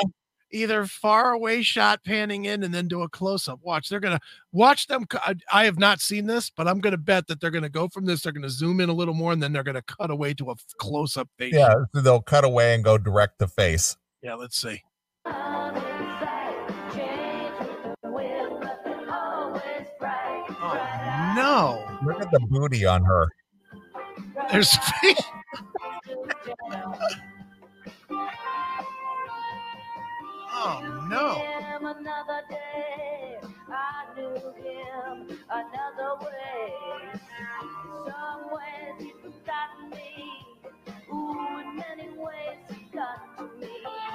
[0.51, 3.61] either far away shot panning in and then do a close up.
[3.63, 4.21] Watch, they're gonna
[4.53, 5.05] watch them.
[5.15, 8.07] I, I have not seen this, but I'm gonna bet that they're gonna go from
[8.07, 8.23] this.
[8.23, 10.55] They're gonna zoom in a little more, and then they're gonna cut away to a
[10.79, 11.53] close up face.
[11.53, 13.97] Yeah, so they'll cut away and go direct to face.
[14.23, 14.35] yeah.
[14.35, 14.83] Let's see.
[15.27, 16.55] inside,
[16.95, 20.47] change with the wind, but they're always bright.
[20.63, 23.29] Oh no, Look at the booty on her.
[24.51, 26.87] There's Blue denim.
[30.53, 31.43] oh no.
[31.87, 33.39] another day.
[33.69, 36.73] I knew him another way.
[38.07, 39.13] Some ways he
[39.91, 40.11] me.
[41.13, 43.69] Ooh, in many ways he got me.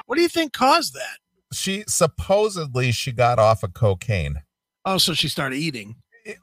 [0.06, 1.20] What do you think caused that?
[1.54, 4.42] She supposedly she got off of cocaine.
[4.86, 5.96] Oh, so she started eating.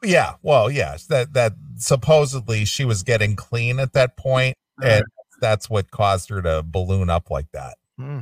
[0.03, 5.05] Yeah, well, yes, that that supposedly she was getting clean at that point, and
[5.41, 7.77] that's what caused her to balloon up like that.
[7.99, 8.21] Hmm.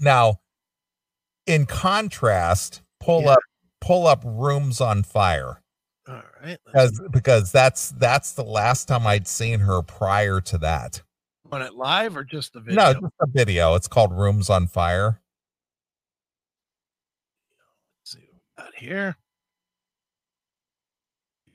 [0.00, 0.40] Now,
[1.46, 3.32] in contrast, pull Yeah.
[3.32, 3.38] up
[3.80, 5.60] pull up rooms on fire
[6.08, 6.58] All right.
[6.66, 11.02] Because because that's that's the last time I'd seen her prior to that.
[11.52, 12.82] On it live or just the video.
[12.82, 13.74] No, just a video.
[13.74, 15.20] It's called Rooms on Fire.
[18.00, 19.16] Let's see what we got here.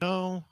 [0.01, 0.45] No.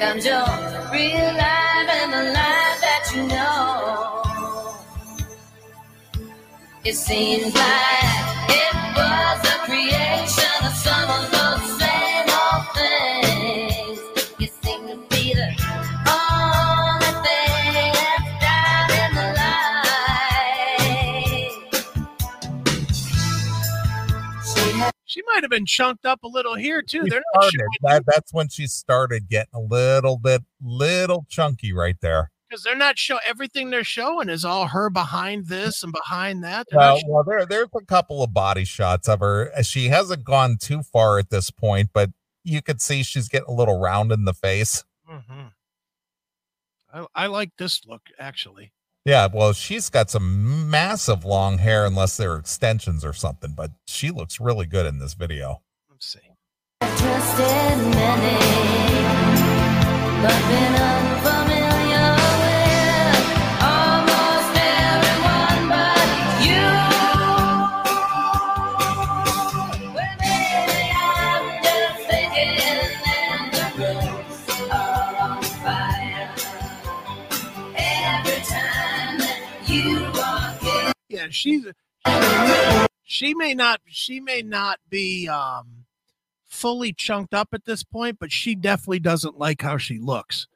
[0.00, 0.48] comes your
[0.92, 4.22] real life and the life that you know.
[6.84, 8.19] It seems like
[25.10, 27.02] She might have been chunked up a little here too.
[27.02, 27.58] She They're not started.
[27.58, 32.30] showing That, that's when she started getting a little bit, little chunky right there.
[32.48, 36.68] because they're not show everything they're showing is all her behind this and behind that.
[36.70, 39.50] They're Well, not well, there, there's a couple of body shots of her.
[39.56, 42.10] Uh, She hasn't gone too far at this point, but
[42.44, 44.84] you could see she's getting a little round in the face.
[45.10, 45.46] Mm-hmm.
[46.94, 48.70] I, I like this look actually.
[49.04, 54.10] Yeah, well, she's got some massive long hair, unless they're extensions or something, but she
[54.10, 55.62] looks really good in this video.
[55.88, 56.20] Let's see.
[81.08, 81.64] Yeah, she's
[83.04, 85.84] she may not she may not be um
[86.48, 90.46] fully chunked up at this point, but she definitely doesn't like how she looks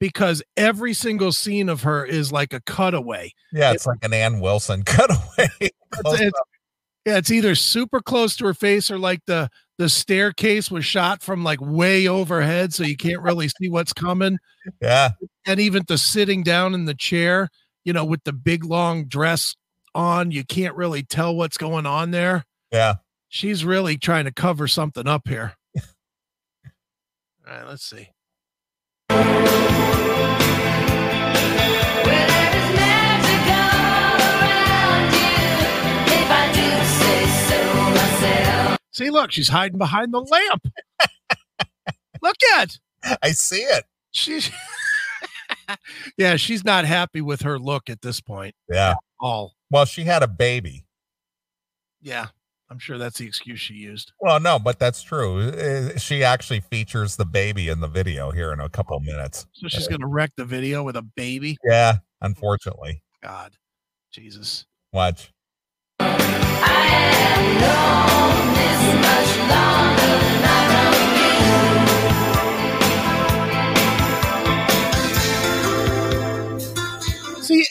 [0.00, 3.32] because every single scene of her is like a cutaway.
[3.52, 5.48] Yeah, it's like an Ann Wilson cutaway.
[5.90, 6.32] Close it's-
[7.04, 9.48] Yeah, it's either super close to her face or like the
[9.78, 14.38] the staircase was shot from like way overhead, so you can't really see what's coming.
[14.80, 15.10] yeah,
[15.44, 17.50] And even the sitting down in the chair,
[17.86, 19.54] you know, with the big long dress
[19.94, 22.44] on, you can't really tell what's going on there.
[22.70, 22.94] yeah.
[23.28, 25.54] She's really trying to cover something up here.
[25.76, 25.82] All
[27.54, 28.08] right, let's see.
[29.10, 29.26] Well,
[32.04, 37.60] there is magic all around you, if I do say so
[37.94, 38.78] myself.
[38.92, 40.68] See, look, she's hiding behind the lamp.
[42.22, 42.78] look at
[43.22, 43.84] I see it.
[44.12, 44.50] she's
[46.18, 48.54] yeah, she's not happy with her look at this point.
[48.68, 48.94] Yeah.
[49.20, 50.84] All Well, she had a baby.
[52.02, 52.26] yeah,
[52.70, 54.12] I'm sure that's the excuse she used.
[54.20, 55.50] Well, no, but that's true.
[55.50, 59.46] Uh, She actually features the baby in the video here in a couple minutes.
[59.52, 61.56] So she's gonna wreck the video with a baby.
[61.64, 63.02] Yeah, unfortunately.
[63.22, 63.56] God,
[64.12, 64.66] Jesus.
[64.92, 65.32] Watch.
[66.00, 66.04] I
[67.12, 71.85] have known this much longer than I know you.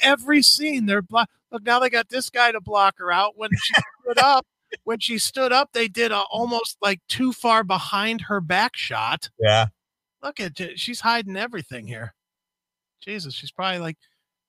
[0.01, 1.29] Every scene they're block.
[1.51, 3.33] Look now they got this guy to block her out.
[3.37, 4.45] When she stood up,
[4.83, 9.29] when she stood up, they did a almost like too far behind her back shot.
[9.39, 9.67] Yeah.
[10.23, 10.79] Look at.
[10.79, 12.13] She's hiding everything here.
[13.01, 13.97] Jesus, she's probably like,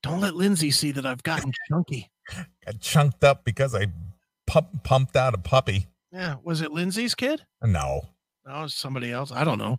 [0.03, 2.11] don't let Lindsey see that I've gotten chunky.
[2.65, 3.87] Got chunked up because I
[4.47, 5.87] pump, pumped out a puppy.
[6.11, 6.37] Yeah.
[6.43, 7.43] Was it Lindsey's kid?
[7.63, 8.03] No.
[8.47, 9.33] No, it's somebody else.
[9.33, 9.79] I don't know.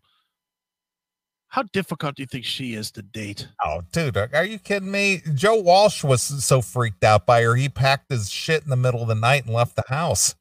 [1.49, 3.47] How difficult do you think she is to date?
[3.63, 5.21] Oh, dude, are you kidding me?
[5.33, 7.55] Joe Walsh was so freaked out by her.
[7.55, 10.35] He packed his shit in the middle of the night and left the house.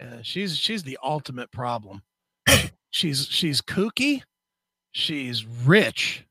[0.00, 2.02] Uh, she's she's the ultimate problem.
[2.90, 4.22] she's she's kooky,
[4.92, 6.26] she's rich,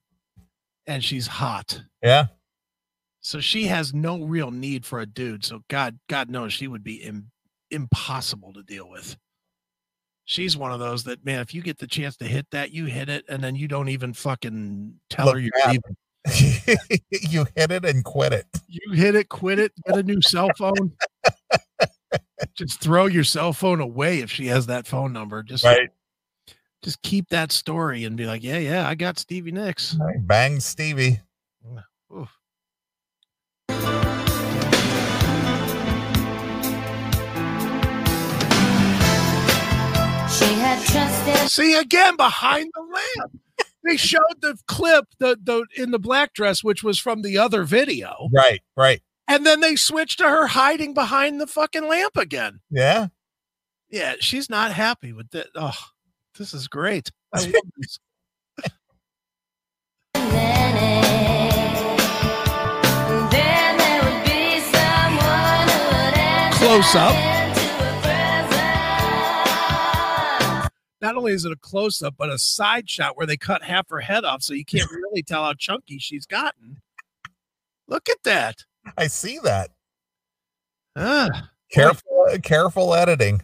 [0.85, 1.81] and she's hot.
[2.03, 2.27] Yeah.
[3.21, 5.43] So she has no real need for a dude.
[5.43, 7.31] So God God knows she would be Im-
[7.71, 9.17] impossible to deal with.
[10.25, 12.85] She's one of those that man, if you get the chance to hit that, you
[12.85, 15.95] hit it, and then you don't even fucking tell Look her you're leaving.
[17.29, 18.47] you hit it and quit it.
[18.67, 20.93] You hit it, quit it, get a new cell phone.
[22.55, 25.43] Just throw your cell phone away if she has that phone number.
[25.43, 25.65] Just
[26.81, 29.97] just keep that story and be like, yeah, yeah, I got Stevie Nicks.
[30.19, 31.19] Bang Stevie.
[32.15, 32.34] Oof.
[41.47, 43.39] See again behind the lamp.
[43.83, 47.63] They showed the clip the the in the black dress, which was from the other
[47.63, 49.01] video, Right, right.
[49.27, 52.61] and then they switched to her hiding behind the fucking lamp again.
[52.69, 53.07] Yeah.
[53.89, 55.47] Yeah, she's not happy with that.
[55.55, 55.77] Oh,
[56.37, 57.11] this is great.
[57.33, 57.99] I love this.
[60.15, 61.01] many.
[63.29, 63.77] Then
[71.01, 73.89] Not only is it a close up, but a side shot where they cut half
[73.89, 76.77] her head off, so you can't really tell how chunky she's gotten.
[77.87, 78.63] Look at that.
[78.97, 79.71] I see that.
[80.95, 81.49] Ah.
[81.71, 83.41] Careful, careful editing.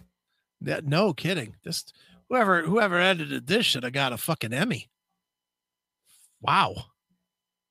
[0.62, 1.56] That no kidding.
[1.64, 1.94] Just
[2.30, 4.90] whoever whoever edited this should have got a fucking Emmy.
[6.40, 6.76] Wow.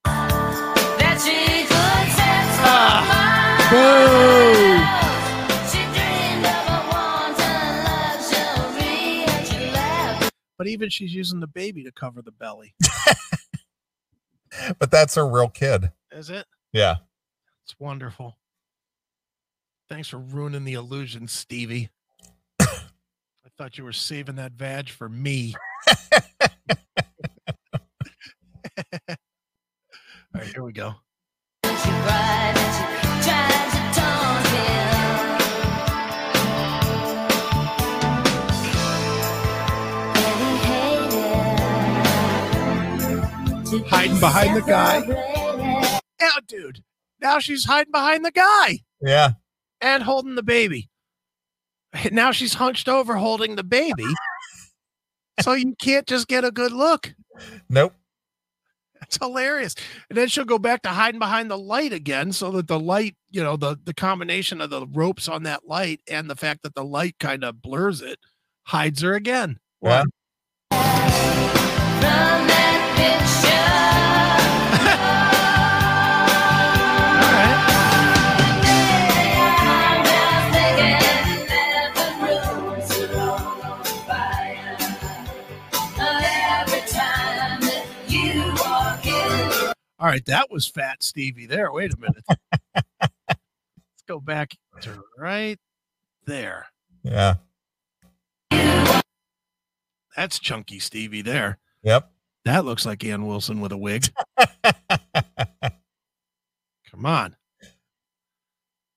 [0.05, 3.68] That she could sense Ah.
[3.70, 5.10] Boo.
[10.61, 12.75] But even she's using the baby to cover the belly.
[14.79, 15.91] But that's her real kid.
[16.13, 16.45] Is it?
[16.73, 16.97] Yeah.
[17.65, 18.37] It's wonderful.
[19.89, 21.89] Thanks for ruining the illusion, Stevie.
[22.61, 22.67] I
[23.57, 25.55] thought you were saving that vag for me.
[25.89, 25.97] All
[30.35, 30.97] right, here we go.
[43.89, 45.01] Hiding behind the guy.
[45.03, 46.01] celebrated.
[46.20, 46.83] Yeah, dude.
[47.20, 49.33] Now she's hiding behind the guy Yeah.
[49.81, 50.89] and holding the baby.
[52.12, 54.07] Now she's hunched over holding the baby.
[55.41, 57.14] so you can't just get a good look.
[57.68, 57.95] Nope.
[59.03, 59.74] It's hilarious.
[60.09, 63.16] And then she'll go back to hiding behind the light again so that the light,
[63.31, 66.74] you know, the the combination of the ropes on that light and the fact that
[66.76, 68.20] the light kind of blurs it
[68.68, 69.59] hides her again.
[69.83, 70.05] Yeah.
[70.70, 72.50] From
[90.01, 91.71] All right, that was fat Stevie there.
[91.71, 92.25] Wait a minute.
[92.75, 95.59] Let's go back to right
[96.25, 96.69] there.
[97.03, 97.35] Yeah.
[100.17, 101.59] That's chunky Stevie there.
[101.83, 102.11] Yep.
[102.45, 104.07] That looks like Ann Wilson with a wig.
[106.91, 107.36] Come on.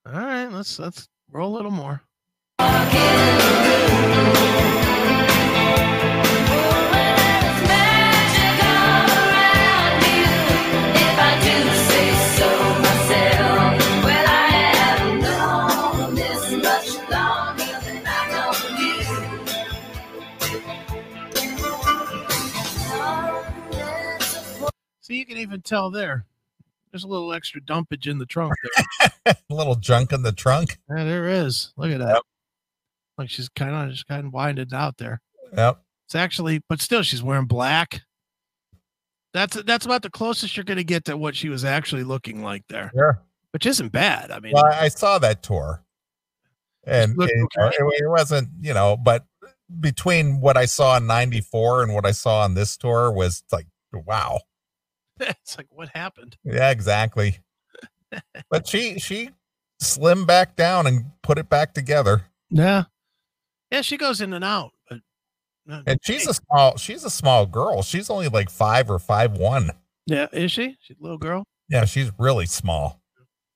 [0.05, 2.01] All right, let's let's roll a little more.
[25.13, 26.25] You can even tell there.
[26.91, 29.35] There's a little extra dumpage in the trunk there.
[29.49, 30.77] A little junk in the trunk.
[30.89, 31.73] yeah, there is.
[31.77, 32.21] Look at that.
[33.17, 35.21] Like she's kind of just kind of winded out there.
[35.55, 35.81] Yep.
[36.05, 38.01] It's actually, but still, she's wearing black.
[39.33, 42.43] That's that's about the closest you're going to get to what she was actually looking
[42.43, 43.21] like there, Sure.
[43.51, 44.29] which isn't bad.
[44.29, 45.83] I mean, Well, I saw that tour,
[46.83, 47.75] and it, okay.
[47.79, 49.25] it wasn't, you know, but
[49.79, 53.65] between what I saw in '94 and what I saw on this tour was like,
[53.91, 54.41] wow,
[55.19, 56.37] it's like what happened?
[56.43, 57.39] yeah, exactly.
[58.49, 59.29] but she she
[59.81, 62.83] slimmed back down and put it back together, Yeah,
[63.71, 64.99] yeah, she goes in and out, but
[65.69, 67.81] uh, and she's a small she's a small girl.
[67.81, 69.71] She's only like five or five one.
[70.05, 70.77] yeah, is she?
[70.81, 71.45] She's a little girl.
[71.69, 73.01] Yeah, she's really small,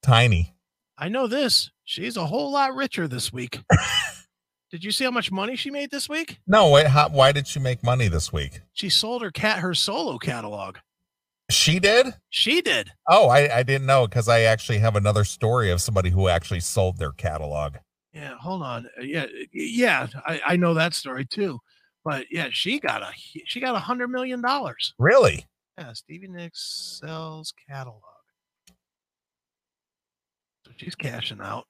[0.02, 0.56] tiny.
[0.98, 1.70] I know this.
[1.84, 3.60] She's a whole lot richer this week.
[4.72, 6.40] Did you see how much money she made this week?
[6.48, 8.60] No, wait, how, why did she make money this week?
[8.74, 10.78] She sold her cat her solo catalog.
[11.50, 12.14] She did.
[12.30, 12.92] She did.
[13.08, 16.60] Oh, I, I didn't know because I actually have another story of somebody who actually
[16.60, 17.76] sold their catalog.
[18.14, 18.88] Yeah, hold on.
[19.00, 21.60] Uh, Yeah, yeah, I, I know that story too.
[22.04, 23.10] But yeah, she got a
[23.46, 24.94] she got a hundred million dollars.
[24.98, 25.46] Really?
[25.78, 28.02] Yeah, Stevie Nicks sells catalog.
[30.66, 31.66] So she's cashing out.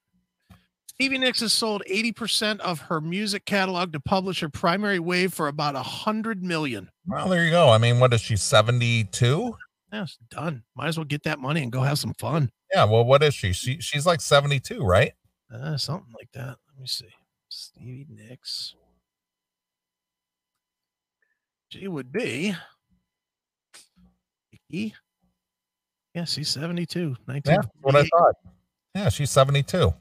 [0.88, 5.48] Stevie Nicks has sold 80% of her music catalog to publish her primary wave for
[5.48, 6.90] about a hundred million.
[7.06, 7.70] Well, there you go.
[7.70, 9.56] I mean, what is she, 72?
[9.92, 10.64] Yeah, it's done.
[10.76, 12.52] Might as well get that money and go have some fun.
[12.74, 13.54] Yeah, well, what is she?
[13.54, 15.14] She she's like 72, right?
[15.54, 16.58] Uh, something like that.
[16.68, 17.08] Let me see.
[17.50, 18.76] Stevie Nicks.
[21.70, 22.56] She would be.
[24.52, 24.94] Vicky.
[26.14, 27.16] Yes, he's 72.
[27.28, 27.54] 19.
[27.54, 28.36] Yeah, what I thought.
[28.96, 29.94] Yeah, she's 72.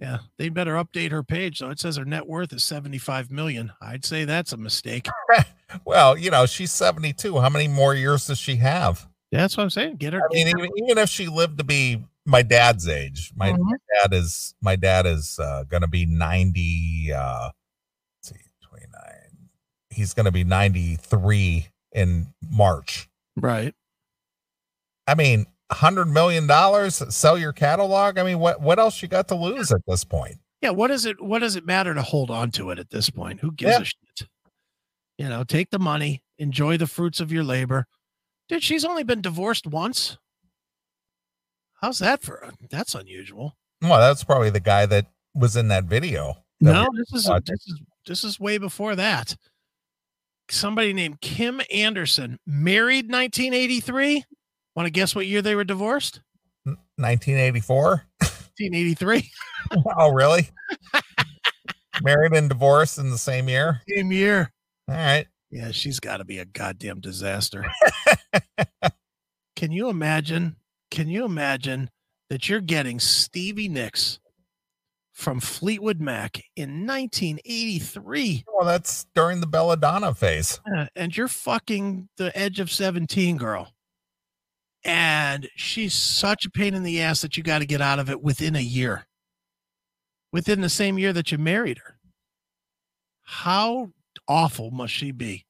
[0.00, 1.58] Yeah, they better update her page.
[1.58, 3.72] So it says her net worth is 75 million.
[3.80, 5.08] I'd say that's a mistake.
[5.84, 7.40] Well, you know, she's 72.
[7.40, 9.08] How many more years does she have?
[9.38, 9.96] That's what I'm saying.
[9.96, 10.20] Get her.
[10.20, 13.72] I mean, even, even if she lived to be my dad's age, my Mhm.
[14.02, 17.50] dad is my dad is uh, gonna be 90 uh
[18.22, 18.90] let's see, 29.
[19.90, 23.08] He's gonna be 93 in March.
[23.36, 23.74] right.
[25.06, 28.18] I mean, hundred million dollars, sell your catalog.
[28.18, 30.36] I mean, what what else you got to lose at this point?
[30.62, 30.70] Yeah.
[30.70, 31.20] What does it?
[31.22, 33.40] What does it matter to hold on to it at this point?
[33.40, 33.80] Who gives Yeah.
[33.80, 34.28] a shit?
[35.18, 37.86] You know, take the money, enjoy the fruits of your labor.
[38.48, 40.18] Dude, she's only been divorced once.
[41.80, 42.50] How's that for?
[42.70, 43.56] That's unusual.
[43.82, 46.34] Well, that's probably the guy that was in that video.
[46.60, 47.44] that No, we this is watching.
[47.54, 49.36] this is this is way before that.
[50.50, 54.24] somebody named Kim Anderson, married 1983.
[54.76, 56.20] Want to guess what year they were divorced?
[56.64, 58.04] 1984.
[58.20, 59.30] 1983.
[59.98, 60.48] oh, really?
[62.02, 63.80] Married and divorced in the same year.
[63.88, 64.50] Same year.
[64.88, 65.26] All right.
[65.54, 67.64] Yeah, she's got to be a goddamn disaster.
[69.56, 70.56] Can you imagine?
[70.90, 71.90] Can you imagine
[72.28, 74.18] that you're getting Stevie Nicks
[75.12, 80.58] from Fleetwood Mac in 1983 Well, that's during the Bella Donna phase.
[80.96, 83.74] and you're fucking the edge of 17 girl?
[84.84, 88.10] And she's such a pain in the ass that you got to get out of
[88.10, 89.06] it within a year,
[90.32, 91.96] within the same year that you married her.
[93.22, 93.90] How
[94.28, 95.44] awful must she be?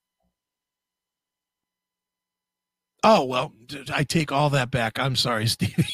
[3.02, 3.52] Oh, well,
[3.92, 4.98] I take all that back.
[4.98, 5.86] I'm sorry, Stevie.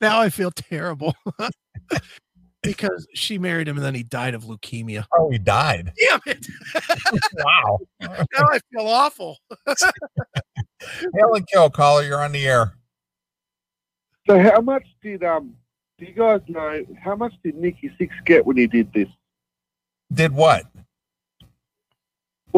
[0.00, 1.14] now I feel terrible
[2.62, 5.06] because she married him and then he died of leukemia.
[5.18, 5.92] Oh, he died.
[5.98, 6.46] Damn it.
[7.44, 7.78] Wow.
[8.00, 9.38] Now I feel awful.
[11.14, 12.02] Hail and kill, caller.
[12.02, 12.74] You're on the air.
[14.28, 15.54] So how much did um
[15.98, 19.08] do you guys know how much did Nikki Sixx get when he did this?
[20.12, 20.64] Did what?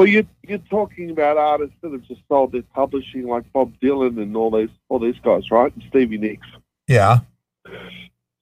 [0.01, 4.19] Well you you're talking about artists that have just sold their publishing like Bob Dylan
[4.23, 5.71] and all these all these guys, right?
[5.75, 6.47] And Stevie Nicks.
[6.89, 7.19] Yeah.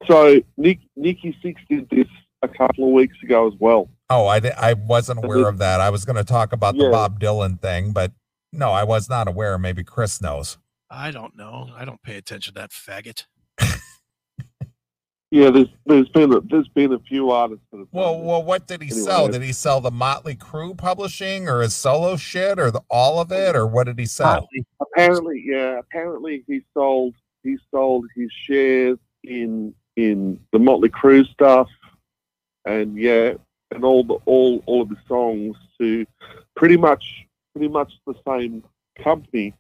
[0.07, 2.07] So Nick Nikki Sixx did this
[2.43, 3.89] a couple of weeks ago as well.
[4.09, 5.81] Oh, I, I wasn't aware of that.
[5.81, 8.13] I was going to talk about the Bob Dylan thing, but
[8.53, 9.59] no, I was not aware.
[9.59, 10.59] Maybe Chris knows.
[10.89, 11.71] I don't know.
[11.75, 13.25] I don't pay attention to that faggot.
[15.31, 18.66] Yeah, there's there's been a, there's been a few artists that have Well, well, what
[18.66, 19.05] did he Anyway.
[19.07, 19.29] sell?
[19.29, 23.31] Did he sell the Motley Crue publishing or his solo shit or the, all of
[23.31, 24.49] it or what did he sell?
[24.81, 31.68] apparently yeah, apparently he sold he sold his shares in in the Motley Crue stuff
[32.64, 33.35] and yeah,
[33.70, 36.07] and all the all all of the songs to
[36.57, 38.64] pretty much pretty much the same
[39.03, 39.53] company.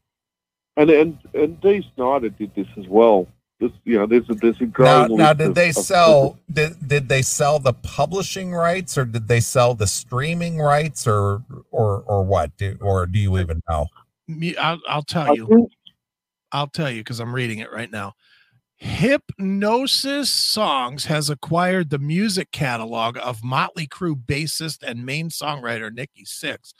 [0.78, 3.26] And and and Dee Snider did this as well.
[3.60, 6.38] This you know, there's a there's a Now, growing now, list did they of- sell?
[6.52, 11.42] Did did they sell the publishing rights, or did they sell the streaming rights, or
[11.72, 12.56] or or what?
[12.56, 13.86] Do, or do you even know?
[14.28, 15.68] Me, I'll, I'll tell you.
[16.52, 18.14] I'll tell you because I'm reading it right now.
[18.80, 26.24] Hipgnosis Songs has acquired the music catalog of Motley Crue bassist and main songwriter Nikki
[26.24, 26.74] Sixx,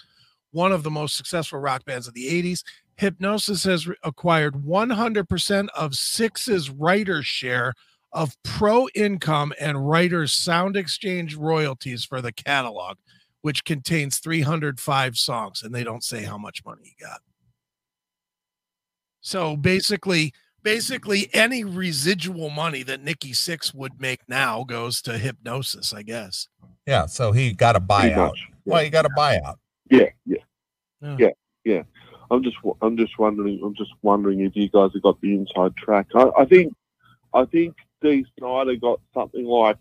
[0.52, 2.62] one of the most successful rock bands of the 80s.
[3.00, 7.74] Hipgnosis has re- acquired 100% of Sixx's writer's share
[8.12, 12.96] of pro income and writer's sound exchange royalties for the catalog,
[13.42, 17.20] which contains 305 songs, and they don't say how much money he got.
[19.20, 20.32] So basically,
[20.62, 26.48] basically any residual money that Nikki Sixx would make now goes to Hipgnosis, I guess.
[26.86, 28.16] Yeah, so he got a buyout.
[28.16, 28.46] much.
[28.64, 29.56] Well, he got a buyout.
[29.90, 30.36] Yeah, yeah,
[31.02, 31.16] Yeah.
[31.18, 31.30] yeah,
[31.64, 31.82] yeah.
[32.30, 35.76] I'm just, I'm just wondering, I'm just wondering if you guys have got the inside
[35.76, 36.06] track.
[36.14, 36.74] I, I think,
[37.32, 39.78] I think Dee Snider got something like,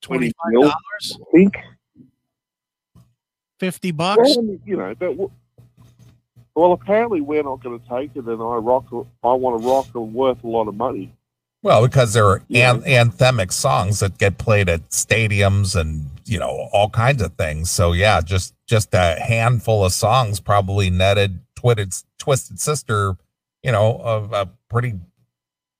[0.00, 0.72] twenty five dollars.
[1.20, 1.56] I think,
[3.58, 4.36] fifty bucks.
[4.36, 5.16] well, you know, but
[6.54, 8.86] well, apparently we're not going to take it, and I rock,
[9.22, 11.12] I want to rock and worth a lot of money.
[11.62, 12.74] Well, because there are Yeah.
[12.74, 17.70] an- anthemic songs that get played at stadiums and you know all kinds of things.
[17.70, 23.16] So yeah, just just a handful of songs probably netted Twisted Twisted Sister,
[23.62, 24.94] you know, of a pretty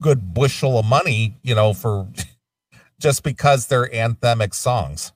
[0.00, 2.08] good bushel of money, you know, for
[3.00, 5.12] just because they're anthemic songs.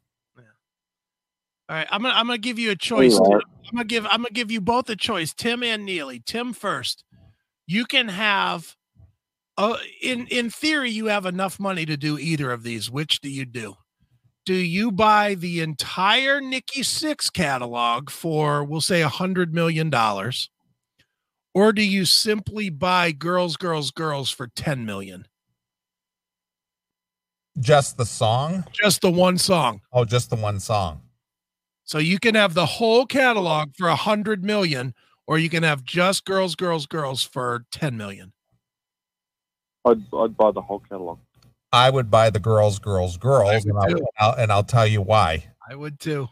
[1.69, 3.17] All right, I'm gonna I'm gonna give you a choice.
[3.17, 6.25] All I'm gonna give I'm gonna give you both a choice, Tim and Neeley.
[6.25, 7.05] Tim first.
[7.69, 8.75] You can have
[9.57, 12.91] uh in in theory you have enough money to do either of these.
[12.91, 13.77] Which do you do?
[14.47, 20.51] Do you buy the entire Nikki Sixx catalog for we'll say a hundred million dollars?
[21.55, 25.27] Or do you simply buy Girls, Girls, Girls for 10 million?
[27.59, 28.65] Just the song?
[28.73, 29.81] Just the one song.
[29.93, 31.03] Oh, just the one song.
[31.85, 34.95] So you can have the whole catalog for a hundred million,
[35.27, 38.33] or you can have just girls, girls, girls for 10 million.
[39.85, 41.19] I'd, I'd buy the whole catalog.
[41.73, 44.01] I would buy the girls, girls, girls, and I'll.
[44.19, 45.45] I'll and I'll tell you why.
[45.69, 46.29] I would too.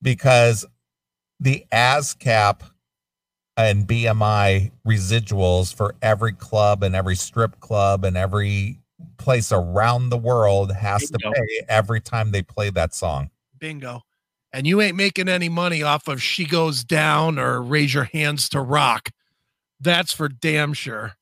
[0.00, 0.64] because
[1.40, 2.60] the ASCAP
[3.56, 8.78] and BMI residuals for every club and every strip club and every
[9.18, 13.30] place around the world has to pay every time they play that song.
[13.58, 14.02] Bingo.
[14.54, 18.48] And you ain't making any money off of She Goes Down or Raise Your Hands
[18.50, 19.10] to Rock.
[19.80, 21.14] That's for damn sure.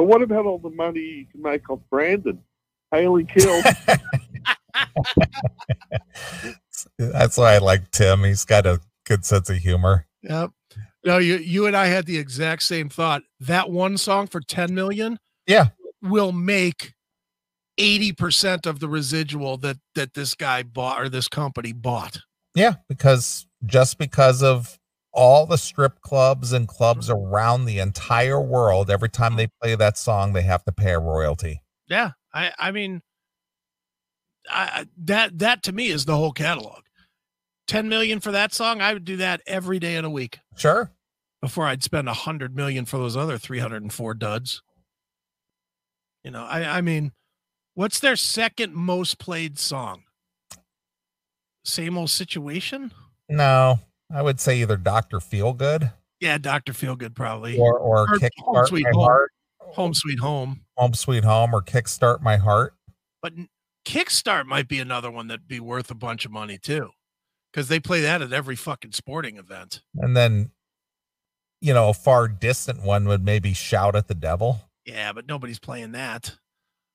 [0.00, 2.42] But what about all the money you can make off Brandon?
[2.90, 3.60] Hail and kill.
[6.98, 8.24] That's why I like Tim.
[8.24, 10.06] He's got a good sense of humor.
[10.22, 10.52] Yep.
[11.04, 13.24] No, you you and I had the exact same thought.
[13.40, 15.66] That one song for 10 million Yeah.
[16.00, 16.94] will make
[17.78, 22.20] 80% of the residual that that this guy bought or this company bought.
[22.54, 24.78] Yeah, because just because of
[25.12, 29.98] all the strip clubs and clubs around the entire world, every time they play that
[29.98, 31.62] song, they have to pay a royalty.
[31.88, 32.12] Yeah.
[32.32, 33.02] I I mean
[34.48, 36.82] I, that that to me is the whole catalog.
[37.66, 40.90] 10 million for that song, I would do that every day in a week Sure.
[41.40, 44.62] before I'd spend a 100 million for those other 304 duds.
[46.24, 47.12] You know, I I mean,
[47.74, 50.02] what's their second most played song?
[51.64, 52.92] Same old situation?
[53.28, 53.78] No,
[54.14, 55.18] I would say either Dr.
[55.18, 56.72] Feelgood Yeah, Dr.
[56.72, 57.58] Feelgood probably.
[57.58, 59.04] or or Or Home Kickstart Sweet My Home.
[59.04, 60.60] Heart, Home Sweet Home.
[60.76, 62.74] Home Sweet Home, or Kickstart My Heart.
[63.22, 63.48] But n-
[63.86, 66.90] Kickstart might be another one that'd be worth a bunch of money too.
[67.52, 69.82] Because they play that at every fucking sporting event.
[69.96, 70.52] And then,
[71.60, 74.60] you know, a far distant one would maybe Shout at the Devil.
[74.86, 76.36] Yeah, but nobody's playing that.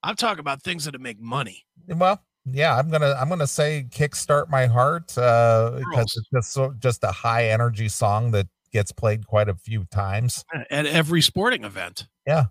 [0.03, 1.65] I'm talking about things that make money.
[1.87, 6.73] Well, yeah, I'm gonna I'm gonna say Kickstart My Heart uh, because it's just so,
[6.79, 10.43] just a high energy song that gets played quite a few times.
[10.69, 12.07] at every sporting event.
[12.27, 12.45] Yeah.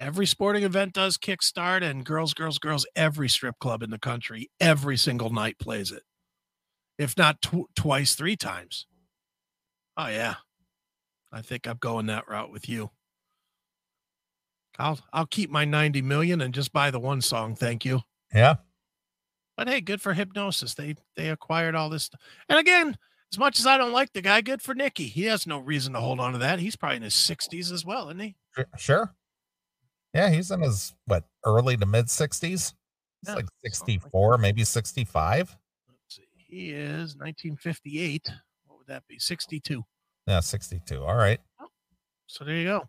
[0.00, 4.48] Every sporting event does kickstart and girls, girls, girls, every strip club in the country,
[4.60, 6.02] every single night plays it.
[6.98, 8.86] If not tw- twice, three times.
[9.96, 10.36] Oh, yeah.
[11.32, 12.90] I think I'm going that route with you.
[14.78, 17.56] I'll I'll keep my 90 million and just buy the one song.
[17.56, 18.00] Thank you.
[18.32, 18.56] Yeah.
[19.58, 20.76] But hey, good for Hipgnosis.
[20.76, 22.08] They they acquired all this.
[22.48, 22.96] And again,
[23.32, 25.08] as much as I don't like the guy, good for Nikki.
[25.08, 26.60] He has no reason to hold on to that.
[26.60, 28.36] He's probably in his 60s as well, isn't he?
[28.78, 29.12] Sure-.
[30.14, 32.72] Yeah, he's in his what early to mid sixties.
[33.22, 35.56] It's Yeah, like something like 64, maybe 65.
[35.88, 36.22] Let's see.
[36.36, 38.30] He is 1958.
[38.66, 39.18] What would that be?
[39.18, 39.82] 62.
[40.28, 41.04] Yeah, 62.
[41.04, 41.40] All right.
[42.28, 42.88] So there you go.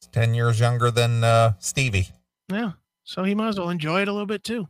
[0.00, 2.08] It's 10 years younger than uh Stevie.
[2.50, 2.72] Yeah.
[3.04, 4.66] So he might as well enjoy it a little bit too.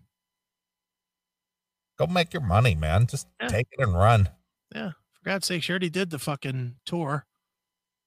[1.99, 3.07] Go make your money, man.
[3.07, 3.49] Just Yeah.
[3.49, 4.29] take it and run.
[4.75, 4.91] Yeah.
[5.13, 7.25] For God's sake, she already did the fucking tour.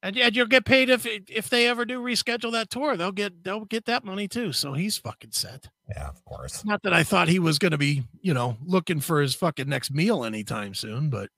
[0.04, 2.98] And, and you'll get paid if if they ever do reschedule that tour.
[2.98, 4.52] They'll get they'll get that money too.
[4.52, 5.70] So he's fucking set.
[5.90, 6.66] Yeah, of course.
[6.66, 9.70] Not that I thought he was going to be, you know, looking for his fucking
[9.70, 11.30] next meal anytime soon, but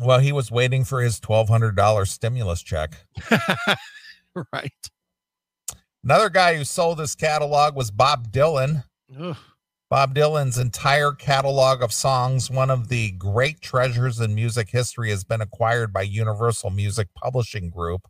[0.00, 2.96] Well, he was waiting for his $1,200 stimulus check.
[4.52, 4.72] right.
[6.02, 8.84] Another guy who sold his catalog was Bob Dylan.
[9.20, 9.36] Ugh.
[9.90, 15.24] Bob Dylan's entire catalog of songs, one of the great treasures in music history, has
[15.24, 18.02] been acquired by Universal Music Publishing Group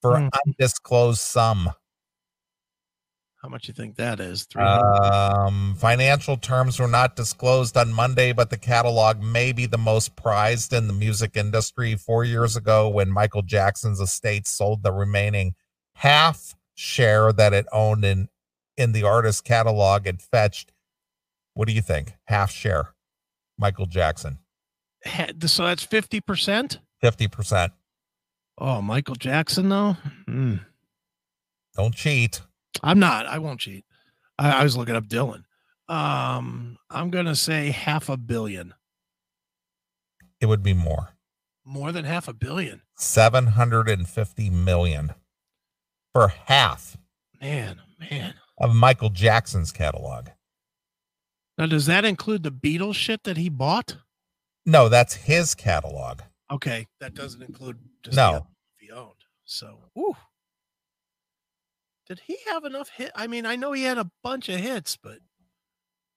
[0.00, 0.28] for Hmm.
[0.46, 1.70] undisclosed sum.
[3.42, 4.44] How much you think that is?
[4.44, 4.62] Three.
[4.62, 10.16] Um, financial terms were not disclosed on Monday, but the catalog may be the most
[10.16, 11.94] prized in the music industry.
[11.96, 15.54] Four years ago, when Michael Jackson's estate sold the remaining
[15.94, 18.30] half share that it owned in
[18.76, 20.72] in the artist's catalog, it fetched.
[21.56, 22.12] What do you think?
[22.24, 22.92] Half share,
[23.58, 24.38] Michael Jackson,
[25.40, 26.80] so that's fifty percent.
[27.00, 27.72] fifty percent.
[28.58, 29.96] Oh, Michael Jackson though.
[30.26, 30.56] Hmm.
[31.74, 32.42] Don't cheat.
[32.82, 33.24] I'm not.
[33.24, 33.86] I won't cheat.
[34.38, 35.44] I, I was looking up Dylan.
[35.88, 38.74] Um, I'm gonna say half a billion.
[40.40, 41.14] It would be more.
[41.64, 42.82] More than half a billion.
[42.98, 45.14] Seven hundred and fifty million
[46.12, 46.98] for half
[47.40, 48.34] Man, man.
[48.58, 50.28] of Michael Jackson's catalog.
[51.58, 53.96] Now, does that include the Beatles shit that he bought?
[54.66, 56.20] No, that's his catalog.
[56.50, 58.46] Okay, that doesn't include just No.
[58.78, 59.12] the he owned.
[59.44, 60.16] So, ooh.
[62.08, 63.10] Did he have enough hit?
[63.16, 65.18] I mean, I know he had a bunch of hits, but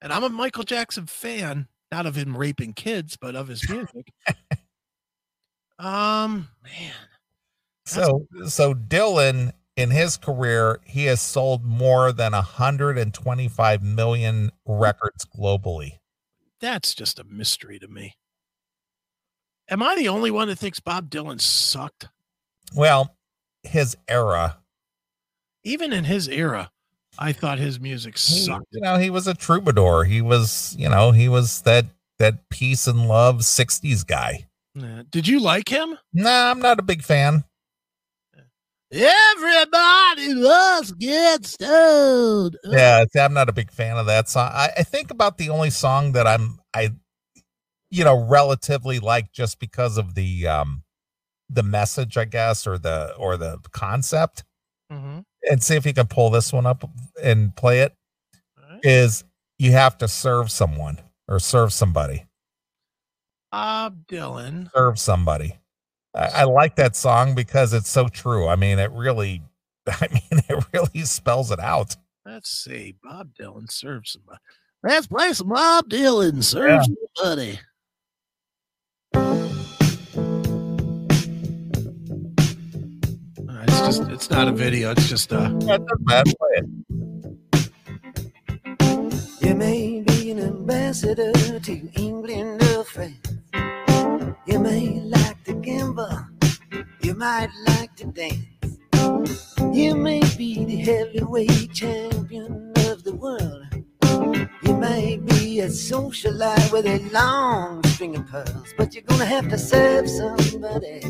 [0.02, 4.12] and I'm a Michael Jackson fan, not of him raping kids, but of his music.
[5.80, 6.94] um, man,
[7.86, 16.00] So so Dylan in his career, he has sold more than 125 million records globally.
[16.60, 18.16] that's just a mystery to me.
[19.70, 22.10] Am I the only one that thinks Bob Dylan sucked?
[22.76, 23.16] Well,
[23.64, 24.58] his era,
[25.64, 26.72] Even in his era,
[27.18, 28.66] I thought his music he, sucked.
[28.72, 30.04] you know, he was a troubadour.
[30.06, 31.86] He was, you know, he was that
[32.18, 34.48] that peace and love 60s guy.
[35.12, 35.98] Did you like him?
[36.14, 37.44] Nah, I'm not a big fan.
[38.92, 42.58] Everybody must get stoned.
[42.64, 44.50] Yeah, see, I'm not a big fan of that song.
[44.52, 46.92] I, I think about the only song that I'm I
[47.92, 50.84] you know relatively like just because of the um
[51.50, 54.44] the message, I guess, or the or the concept.
[54.92, 55.24] Mhm.
[55.50, 56.84] And see if you can pull this one up
[57.22, 57.94] and play it.
[58.58, 58.80] All right.
[58.84, 59.24] Is
[59.60, 62.26] you have to serve someone or serve somebody.
[63.52, 64.70] Bob Dylan.
[64.76, 65.60] serve somebody.
[66.16, 68.48] I, I like that song because it's so true.
[68.48, 69.42] I mean, it really,
[69.88, 71.96] I mean, it really spells it out.
[72.26, 72.96] Let's see.
[73.04, 74.40] Bob Dylan serves somebody.
[74.84, 76.44] Let's play some Bob Dylan.
[76.44, 76.84] Serve
[77.16, 77.60] somebody.
[79.14, 79.48] Uh,
[83.64, 84.92] It's just, it's not a video.
[84.92, 85.58] It's just a.
[85.62, 85.88] Yeah, it.
[86.38, 86.66] Play it.
[89.42, 93.18] You may be an ambassador to England or France.
[94.46, 96.28] You may like gamble.
[97.02, 98.78] You might like to dance.
[99.74, 103.66] You may be the heavyweight champion of the world.
[104.64, 109.50] You may be a socialite with a long string of pearls, but you're gonna have
[109.50, 111.02] to serve somebody.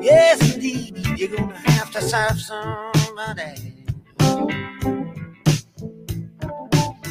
[0.00, 3.84] Yes, indeed, you're gonna have to serve somebody.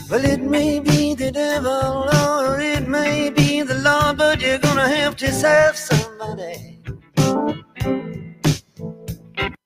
[0.09, 2.74] Well, it may be the devil or it
[3.05, 6.81] may be the Lord, but you're gonna have to serve somebody.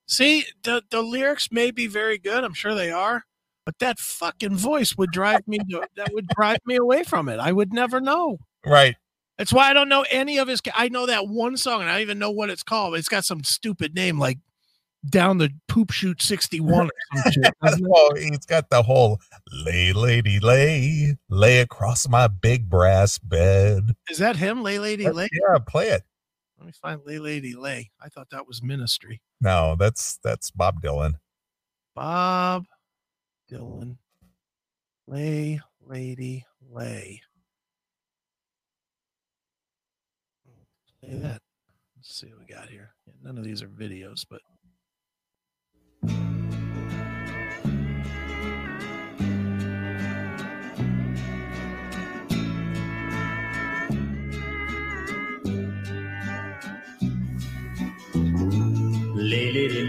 [0.07, 2.43] See, the the lyrics may be very good.
[2.43, 3.23] I'm sure they are,
[3.65, 7.39] but that fucking voice would drive me to, that would drive me away from it.
[7.39, 8.39] I would never know.
[8.65, 8.95] Right.
[9.37, 10.59] That's why I don't know any of his.
[10.75, 12.95] I know that one song, and I don't even know what it's called.
[12.95, 14.37] It's got some stupid name like
[15.07, 17.45] "Down the Poop Chute 61" or some shit.
[17.63, 17.81] it?
[17.81, 19.19] Well, he's got the whole
[19.51, 23.95] lay, lady, lay, lay across my big brass bed.
[24.09, 25.29] Is that him, Lay Lady Lay?
[25.31, 26.03] Yeah, play it.
[26.57, 27.91] Let me find Lay Lady Lay.
[28.03, 29.21] I thought that was Ministry.
[29.39, 31.13] No, that's that's Bob Dylan.
[31.95, 32.65] Bob
[33.49, 33.97] Dylan,
[35.07, 37.21] Lay Lady Lay.
[41.01, 41.41] Say that.
[41.95, 42.93] Let's see what we got here.
[43.23, 44.41] None of these are videos, but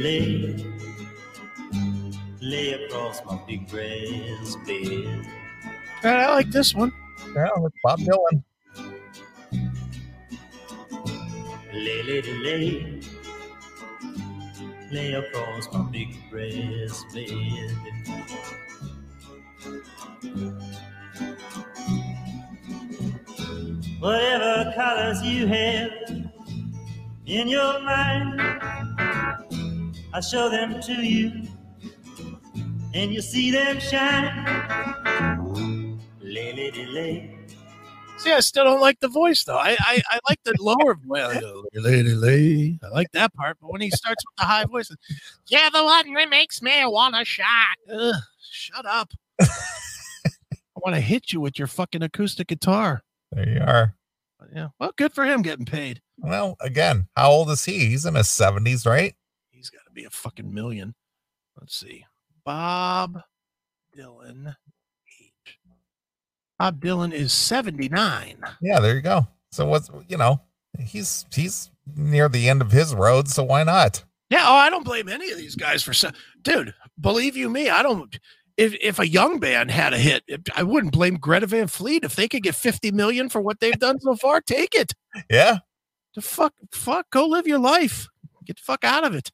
[0.01, 0.57] Lay, lay,
[2.41, 5.27] lay across my big brass bed.
[6.03, 6.91] Uh, I like this one.
[7.37, 8.43] Yeah, that's Bob Dylan.
[11.75, 13.01] Lay, lady, lay,
[14.91, 17.77] lay across my big brass bed.
[23.99, 25.93] Whatever colors you have
[27.27, 28.41] in your mind,
[30.13, 31.47] I show them to you,
[32.95, 35.99] and you see them shine.
[36.21, 37.41] Lay, lady, lay.
[38.21, 39.57] See, I still don't like the voice though.
[39.57, 41.43] I I, I like the lower voice.
[41.73, 44.95] Lady I like that part, but when he starts with the high voice,
[45.47, 47.79] yeah, the one that makes me wanna shot.
[47.91, 48.15] Ugh,
[48.51, 49.13] shut up.
[49.41, 49.47] I
[50.77, 53.03] want to hit you with your fucking acoustic guitar.
[53.33, 53.95] There you are.
[54.55, 56.03] Yeah, well, good for him getting paid.
[56.19, 57.87] Well, again, how old is he?
[57.87, 59.15] He's in his seventies, right?
[59.61, 60.95] He's got to be a fucking million.
[61.61, 62.07] Let's see.
[62.47, 63.21] Bob
[63.95, 64.57] Dylan
[65.21, 65.59] age.
[66.59, 68.39] Bob Dylan is 79.
[68.63, 69.27] Yeah, there you go.
[69.53, 70.41] So what's you know,
[70.79, 74.03] he's he's near the end of his road, so why not?
[74.31, 76.73] Yeah, oh, I don't blame any of these guys for se- dude.
[76.99, 78.19] Believe you me, I don't.
[78.57, 80.23] If if a young band had a hit,
[80.57, 83.79] I wouldn't blame Greta Van Fleet if they could get 50 million for what they've
[83.79, 84.41] done so far.
[84.41, 84.95] Take it.
[85.29, 85.59] Yeah.
[86.15, 88.09] The fuck, fuck, go live your life.
[88.47, 89.31] Get the fuck out of it.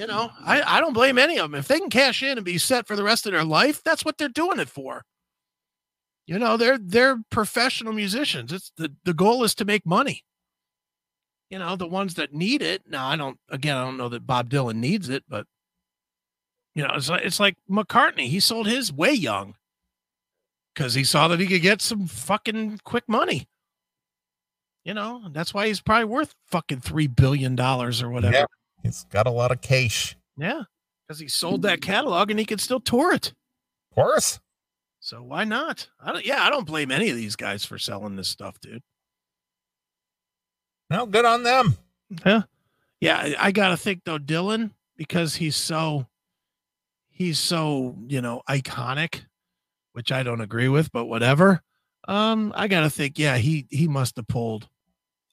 [0.00, 1.58] You know, I, I don't blame any of them.
[1.58, 4.02] If they can cash in and be set for the rest of their life, that's
[4.02, 5.04] what they're doing it for.
[6.26, 8.50] You know, they're they're professional musicians.
[8.50, 10.24] It's the, the goal is to make money.
[11.50, 12.84] You know, the ones that need it.
[12.88, 15.46] Now, I don't again, I don't know that Bob Dylan needs it, but
[16.74, 18.28] you know, it's like it's like McCartney.
[18.28, 19.56] He sold his way young
[20.74, 23.48] because he saw that he could get some fucking quick money.
[24.82, 28.34] You know, that's why he's probably worth fucking three billion dollars or whatever.
[28.34, 28.44] Yeah.
[28.82, 30.16] He's got a lot of cash.
[30.36, 30.62] Yeah,
[31.06, 33.28] because he sold that catalog and he could still tour it.
[33.90, 34.40] Of course.
[35.00, 35.88] So why not?
[35.98, 36.24] I don't.
[36.24, 38.82] Yeah, I don't blame any of these guys for selling this stuff, dude.
[40.90, 41.76] No, good on them.
[42.26, 42.42] Yeah,
[43.00, 43.16] yeah.
[43.18, 46.06] I, I gotta think though, Dylan, because he's so,
[47.08, 49.22] he's so you know iconic,
[49.92, 51.62] which I don't agree with, but whatever.
[52.08, 53.18] Um, I gotta think.
[53.18, 54.68] Yeah, he he must have pulled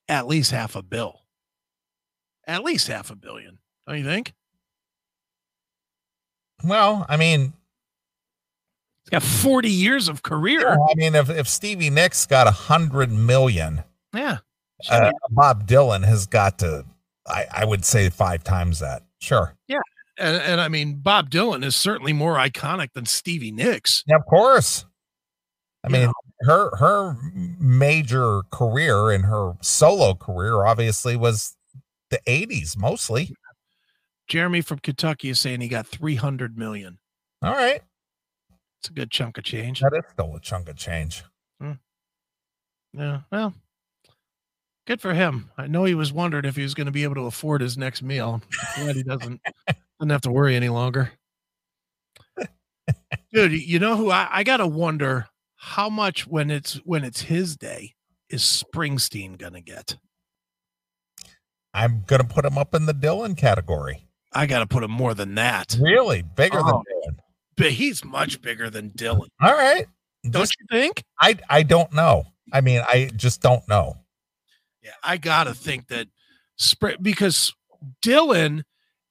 [0.08, 1.22] at least half a bill.
[2.48, 4.34] At least half a billion, don't you think?
[6.64, 7.54] Well, I mean,
[9.04, 10.70] He's got forty years of career.
[10.72, 13.84] I mean, if, if Stevie Nicks got a hundred million,
[14.14, 14.40] Yeah.
[14.90, 16.86] uh, Bob Dylan has got to,
[17.28, 19.04] I, I would say five times that.
[19.20, 19.56] Sure.
[19.68, 19.80] Yeah.
[20.20, 24.04] And, and I mean, Bob Dylan is certainly more iconic than Stevie Nicks.
[24.08, 24.86] Yeah, of course.
[25.84, 27.16] I You mean, her her
[27.60, 31.56] major career and her solo career obviously was
[32.10, 33.34] the 80s mostly.
[34.28, 37.00] Jeremy from Kentucky is saying he got 300 million.
[37.42, 37.82] All right.
[38.80, 39.80] It's a good chunk of change.
[39.82, 41.24] That is still a chunk of change.
[41.62, 41.74] Hmm.
[42.94, 43.22] Yeah.
[43.32, 43.54] Well,
[44.86, 45.50] good for him.
[45.58, 47.78] I know he was wondering if he was going to be able to afford his
[47.78, 48.42] next meal.
[48.76, 49.42] Glad he doesn't
[50.00, 51.12] doesn't have to worry any longer.
[53.34, 57.58] Dude, you know who I, I gotta wonder how much when it's when it's his
[57.58, 57.94] day
[58.30, 59.98] is Springsteen gonna get?
[61.78, 64.08] I'm gonna put him up in the Dylan category.
[64.34, 65.78] I gotta put him more than that.
[65.80, 66.64] Really bigger Oh.
[66.66, 66.76] than
[67.14, 67.18] Dylan.
[67.56, 69.28] But he's much bigger than Dylan.
[69.42, 69.86] All right.
[70.24, 71.04] Don't Just- you think?
[71.20, 72.26] I I don't know.
[72.52, 73.98] I mean, I just don't know.
[74.82, 76.08] Yeah, I gotta think that
[76.60, 77.54] Spr- because
[78.04, 78.64] Dylan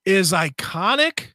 [0.05, 1.33] is iconic,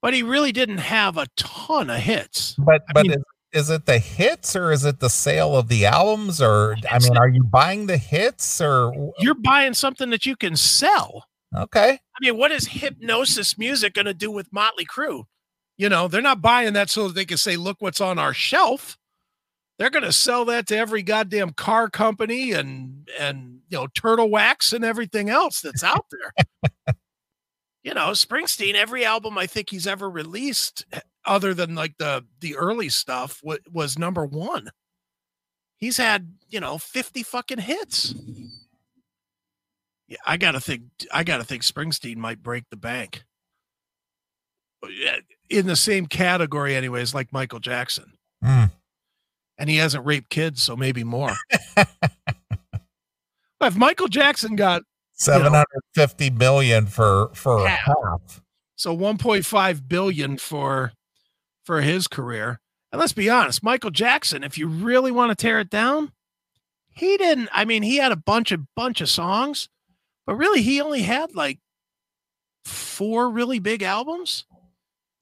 [0.00, 2.54] but he really didn't have a ton of hits.
[2.58, 3.22] But I but mean-
[3.52, 7.16] is, it the hits or is it the sale of the albums or I mean,
[7.16, 11.26] are you buying the hits or You're buying something that you can sell.
[11.56, 11.92] okay?
[11.92, 15.24] I mean, what is Hipgnosis music going to do with Motley Crue?
[15.76, 18.34] You know, they're not buying that so that they can say, look what's on our
[18.34, 18.98] shelf.
[19.78, 24.30] They're going to sell that to every goddamn car company and, and, you know, turtle
[24.30, 26.94] wax and everything else that's out there.
[27.82, 30.84] you know, Springsteen, every album I think he's ever released,
[31.24, 34.70] other than like the, the early stuff, wa- was number one.
[35.78, 38.14] He's had, you know, 50 fucking hits.
[40.08, 40.82] Yeah, I gotta think.
[41.12, 43.24] I gotta think Springsteen might break the bank.
[45.48, 48.12] In the same category, anyways, like Michael Jackson,
[48.42, 48.64] Hmm.
[49.58, 51.34] and he hasn't raped kids, so maybe more.
[53.60, 57.86] If Michael Jackson got 750 million for for Half.
[57.86, 58.40] half.
[58.74, 60.92] so 1.5 billion for
[61.64, 62.60] for his career,
[62.90, 66.12] and let's be honest, Michael Jackson, if you really want to tear it down,
[66.90, 67.48] he didn't.
[67.52, 69.68] I mean, he had a bunch of bunch of songs,
[70.26, 71.58] but really, he only had like
[72.64, 74.44] four really big albums.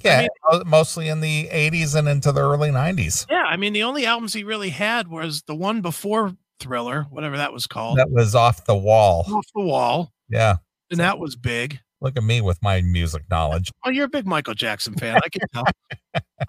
[0.02, 0.20] Yeah,
[0.52, 3.26] mean- mostly in the 80s and into the early 90s.
[3.30, 7.36] Yeah, I mean the only albums he really had was the one before Thriller, whatever
[7.36, 9.24] that was called, That was off the wall.
[9.28, 10.56] Off the Wall, Yeah.
[10.90, 11.80] and that was big.
[12.02, 13.70] Look at me with my music knowledge.
[13.84, 15.64] Oh, you're a big Michael Jackson fan, I can tell.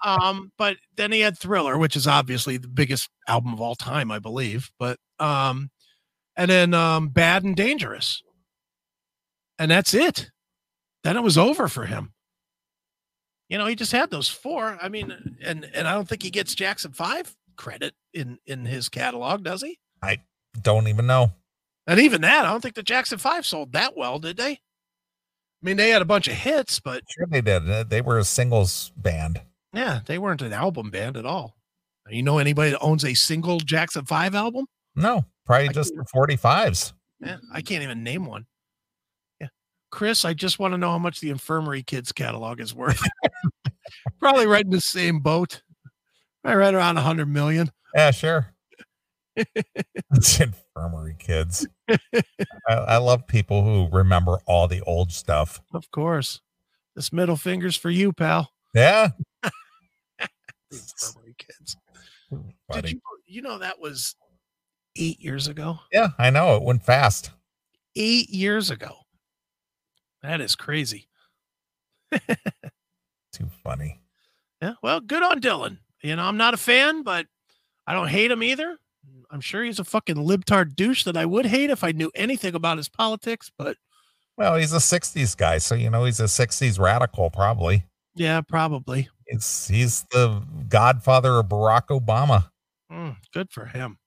[0.04, 4.10] um, but then he had Thriller, which is obviously the biggest album of all time,
[4.10, 4.70] I believe.
[4.78, 5.70] But um,
[6.36, 8.22] and then um, Bad and Dangerous,
[9.58, 10.30] and that's it.
[11.04, 12.12] Then it was over for him.
[13.48, 14.78] You know, he just had those four.
[14.80, 18.88] I mean, and and I don't think he gets Jackson Five credit in in his
[18.88, 19.78] catalog, does he?
[20.02, 20.20] I
[20.62, 21.32] don't even know.
[21.86, 24.60] And even that, I don't think the Jackson Five sold that well, did they?
[25.62, 27.88] I mean, they had a bunch of hits, but Sure they did.
[27.88, 29.40] They were a singles band.
[29.72, 31.56] yeah, they weren't an album band at all.
[32.10, 34.66] You know anybody that owns a single Jackson Five album?
[34.96, 36.92] No, probably I just can't- 45s.
[37.20, 38.46] Yeah, I can't even name one.
[39.40, 39.46] Yeah,
[39.92, 43.00] Chris, I just want to know how much the Infirmary Kids catalog is worth.
[44.18, 45.62] Probably right in the same boat.
[46.42, 47.70] Right, right around a hundred million.
[47.94, 48.51] Yeah, sure.
[49.36, 51.66] It's infirmary kids.
[51.88, 55.60] I, I love people who remember all the old stuff.
[55.72, 56.40] Of course.
[56.94, 58.52] This middle finger's for you, pal.
[58.74, 59.08] Yeah.
[60.70, 61.76] Infirmary Kids.
[62.72, 64.14] Did you you know that was
[64.96, 65.78] eight years ago?
[65.92, 66.56] Yeah, I know.
[66.56, 67.30] It went fast.
[67.96, 68.94] Eight years ago.
[70.22, 71.08] That is crazy.
[72.12, 74.00] Too funny.
[74.60, 74.74] Yeah.
[74.82, 75.78] Well, good on Dylan.
[76.02, 77.26] You know, I'm not a fan, but
[77.86, 78.78] I don't hate him either.
[79.32, 82.54] I'm sure he's a fucking libtard douche that I would hate if I knew anything
[82.54, 83.78] about his politics, but
[84.36, 87.84] Well, he's a 60s guy, so you know he's a 60s radical, probably.
[88.14, 89.08] yeah, probably.
[89.26, 92.50] It's he's the godfather of Barack Obama.
[92.92, 93.98] Mm, good for him.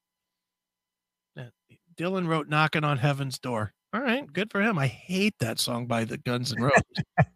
[1.98, 3.74] Dylan wrote Knocking on Heaven's Door.
[3.94, 4.78] All right, good for him.
[4.78, 6.84] I hate that song by the Guns N' Roses.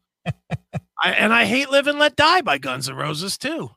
[1.01, 3.69] I, and I hate Live and Let Die by Guns N' Roses too.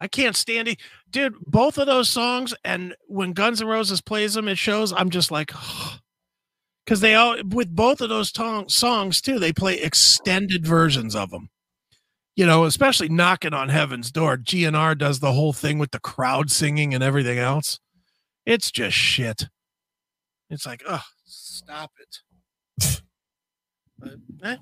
[0.00, 0.78] I can't stand it.
[1.10, 5.10] Dude, both of those songs, and when Guns N' Roses plays them, it shows I'm
[5.10, 5.52] just like,
[6.84, 11.30] because they all, with both of those tong- songs too, they play extended versions of
[11.30, 11.50] them.
[12.36, 14.38] You know, especially Knocking on Heaven's Door.
[14.38, 17.78] GNR does the whole thing with the crowd singing and everything else.
[18.46, 19.48] It's just shit.
[20.48, 23.02] It's like, oh, stop it.
[23.98, 24.56] but, eh,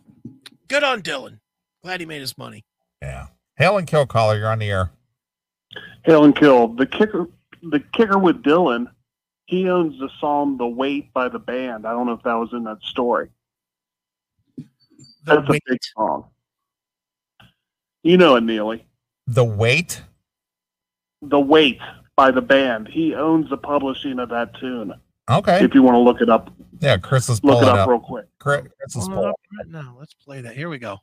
[0.67, 1.39] good on Dylan.
[1.85, 2.65] Glad he made his money.
[3.01, 3.29] Yeah.
[3.57, 4.91] Hail and kill caller, you're on the air.
[6.05, 6.69] Hail and kill.
[6.69, 7.27] The kicker,
[7.63, 8.87] the kicker with Dylan,
[9.47, 11.87] he owns the song "The Weight" by the band.
[11.87, 13.31] I don't know if that was in that story.
[14.57, 14.65] The
[15.25, 15.63] That's Weight.
[15.69, 16.27] a big song.
[18.03, 18.83] You know it, Neeley.
[19.27, 20.03] The weight.
[21.23, 21.81] "The Weight"
[22.17, 22.89] by the band.
[22.89, 24.95] He owns the publishing of that tune.
[25.31, 25.63] Okay.
[25.63, 26.51] If you want to look it up,
[26.81, 27.89] Yeah, Chris is look pulling it up, up.
[27.89, 28.27] real quick.
[28.39, 29.97] Chris Chris is Pulling it up right now.
[29.99, 30.57] Let's play that.
[30.57, 30.99] Here we go.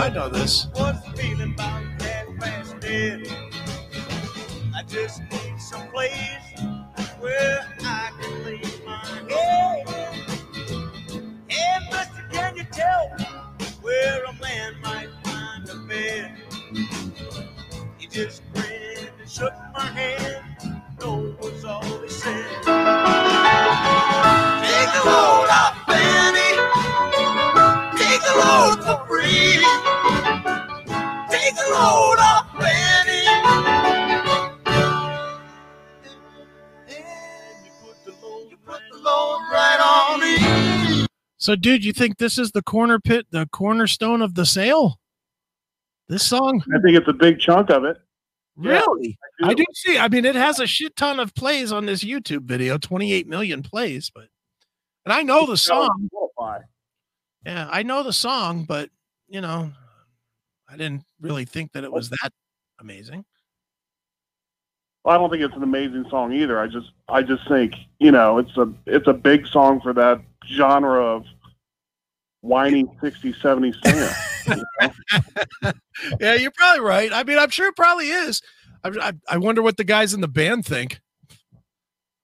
[0.00, 0.66] I know this.
[0.76, 1.82] Was feeling about.
[4.74, 6.62] I just need some place
[7.20, 8.44] where I can
[8.86, 9.04] my.
[11.48, 13.10] Hey, mister, can you tell
[13.82, 16.32] where a man might find a bed?
[17.98, 20.82] He just grinned and shook my hand.
[20.98, 21.36] No
[41.40, 45.00] So, dude, you think this is the corner pit, the cornerstone of the sale?
[46.06, 47.96] This song, I think it's a big chunk of it.
[48.60, 49.18] Yeah, really?
[49.42, 49.96] I do see.
[49.96, 53.62] I mean, it has a shit ton of plays on this YouTube video, 28 million
[53.62, 54.26] plays, but
[55.06, 56.10] and I know the song.
[57.46, 58.90] Yeah, I know the song, but
[59.28, 59.70] you know,
[60.68, 62.32] I didn't really think that it was that
[62.80, 63.24] amazing.
[65.04, 66.60] Well, I don't think it's an amazing song either.
[66.60, 70.20] I just I just think you know it's a it's a big song for that
[70.46, 71.24] genre of
[72.42, 74.10] whiny 60 70 singer.
[76.18, 77.12] Yeah, you're probably right.
[77.12, 78.40] I mean, I'm sure it probably is.
[78.82, 80.98] I, I, I wonder what the guys in the band think.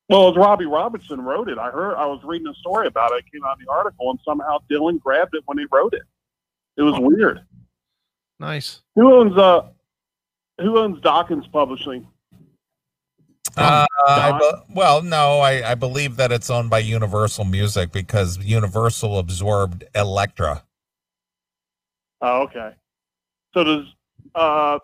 [0.08, 3.18] well, as Robbie Robertson wrote it, I heard I was reading a story about it.
[3.18, 6.02] It came out in the article, and somehow Dylan grabbed it when he wrote it.
[6.78, 7.42] It was weird.
[8.40, 8.80] Nice.
[8.94, 9.68] Who owns uh
[10.60, 12.08] Who owns Dawkins Publishing?
[13.57, 18.38] Uh, I be- well, no, I, I believe that it's owned by Universal Music because
[18.38, 20.62] Universal absorbed Elektra.
[22.20, 22.72] Oh, okay.
[23.54, 23.86] So does
[24.34, 24.78] uh,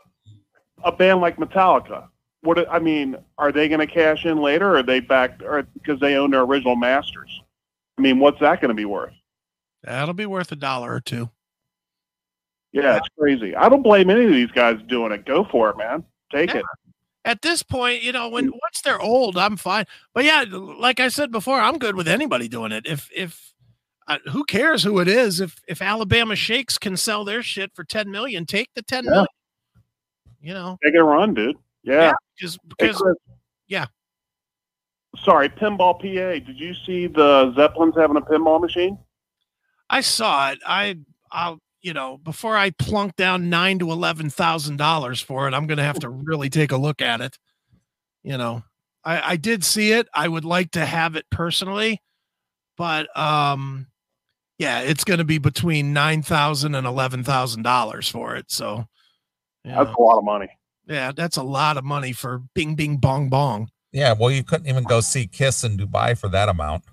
[0.84, 2.08] a band like Metallica?
[2.40, 5.62] What I mean, are they going to cash in later, or are they back, or
[5.62, 7.30] because they own their original masters?
[7.98, 9.12] I mean, what's that going to be worth?
[9.84, 11.30] That'll be worth a dollar or two.
[12.72, 13.54] Yeah, it's crazy.
[13.54, 15.26] I don't blame any of these guys doing it.
[15.26, 16.04] Go for it, man.
[16.32, 16.60] Take Yeah.
[16.60, 16.64] it.
[17.24, 19.84] At this point, you know, when once they're old, I'm fine.
[20.12, 22.84] But yeah, like I said before, I'm good with anybody doing it.
[22.86, 23.52] If if
[24.08, 25.40] uh, who cares who it is?
[25.40, 29.10] If if Alabama Shakes can sell their shit for 10 million, take the 10 Yeah.
[29.10, 29.26] million.
[30.40, 31.56] You know, Take a run, dude.
[31.84, 32.12] Yeah.
[32.36, 33.16] because because Chris.
[33.68, 33.86] yeah.
[35.22, 36.44] Sorry, Pinball PA.
[36.44, 38.98] Did you see the Zeppelins having a pinball machine?
[39.90, 40.58] I saw it.
[40.66, 40.98] I
[41.30, 45.66] I'll you know before I plunk down nine to eleven thousand dollars for it, I'm
[45.66, 47.38] gonna have to really take a look at it.
[48.22, 48.62] You know,
[49.04, 50.08] I I did see it.
[50.14, 52.00] I would like to have it personally,
[52.76, 53.88] but um,
[54.58, 58.50] yeah, it's gonna be between nine thousand and eleven thousand dollars for it.
[58.50, 58.86] So,
[59.64, 60.48] you That's a lot of money.
[60.86, 63.68] yeah, that's a lot of money for Bing Bing Bong Bong.
[63.90, 66.84] Yeah, well, you couldn't even go see Kiss in Dubai for that amount.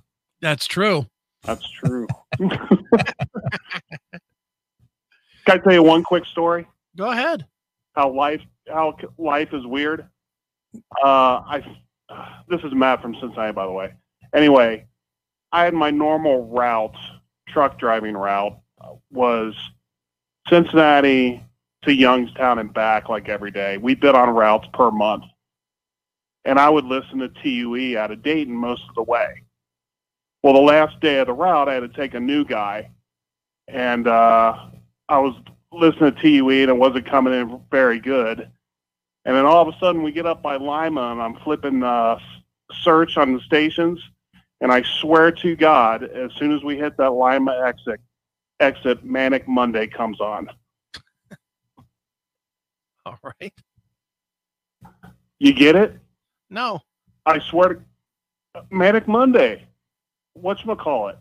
[0.41, 1.05] That's true.
[1.43, 2.07] That's true.
[5.49, 6.67] Can I tell you one quick story?
[6.95, 7.43] Go ahead.
[7.95, 10.07] How life how life is weird.
[11.03, 11.63] Uh, I
[12.47, 13.93] this is Matt from Cincinnati, by the way.
[14.35, 14.85] Anyway,
[15.51, 16.95] I had my normal route,
[17.47, 18.59] truck driving route,
[19.11, 19.55] was
[20.47, 21.43] Cincinnati
[21.83, 23.77] to Youngstown and back like every day.
[23.77, 25.23] We bid on routes per month,
[26.45, 29.41] and I would listen to TUE out of Dayton most of the way.
[30.43, 32.91] Well, the last day of the route, I had to take a new guy,
[33.67, 34.55] and uh,
[35.09, 35.33] I was
[35.71, 38.49] listening to TUE and it wasn't coming in very good.
[39.25, 42.17] And then all of a sudden, we get up by Lima, and I'm flipping uh,
[42.81, 43.99] search on the stations,
[44.61, 47.99] and I swear to God, as soon as we hit that Lima exit,
[48.59, 50.49] exit Manic Monday comes on.
[53.05, 53.53] All right.
[55.37, 55.97] You get it?
[56.49, 56.79] No.
[57.25, 57.85] I swear
[58.55, 59.67] to Manic Monday.
[60.41, 61.17] Whatchamacallit?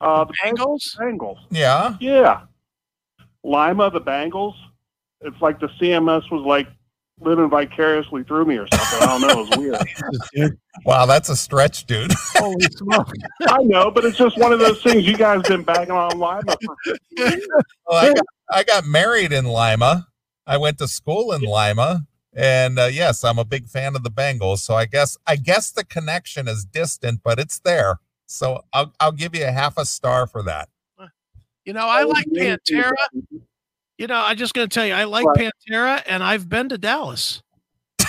[0.00, 0.96] Uh, the Bangles?
[0.98, 1.38] Bangles.
[1.50, 1.96] Yeah.
[2.00, 2.42] Yeah.
[3.46, 4.54] Lima, the Bangles.
[5.20, 6.66] It's like the CMS was like
[7.20, 8.98] living vicariously through me or something.
[9.00, 9.40] I don't know.
[9.40, 9.58] It was
[10.34, 10.58] weird.
[10.84, 12.12] Wow, that's a stretch, dude.
[12.36, 13.10] holy smoke.
[13.48, 16.54] I know, but it's just one of those things you guys been bagging on Lima
[16.62, 16.76] for
[17.86, 20.06] Well, I, got, I got married in Lima.
[20.46, 24.10] I went to school in Lima, and uh, yes, I'm a big fan of the
[24.10, 24.62] Bangles.
[24.62, 28.00] So I guess I guess the connection is distant, but it's there.
[28.26, 30.68] So I'll I'll give you a half a star for that.
[31.66, 32.92] You know, I like Pantera.
[33.98, 35.50] You know, I'm just going to tell you, I like Right.
[35.70, 37.42] Pantera, and I've been to Dallas.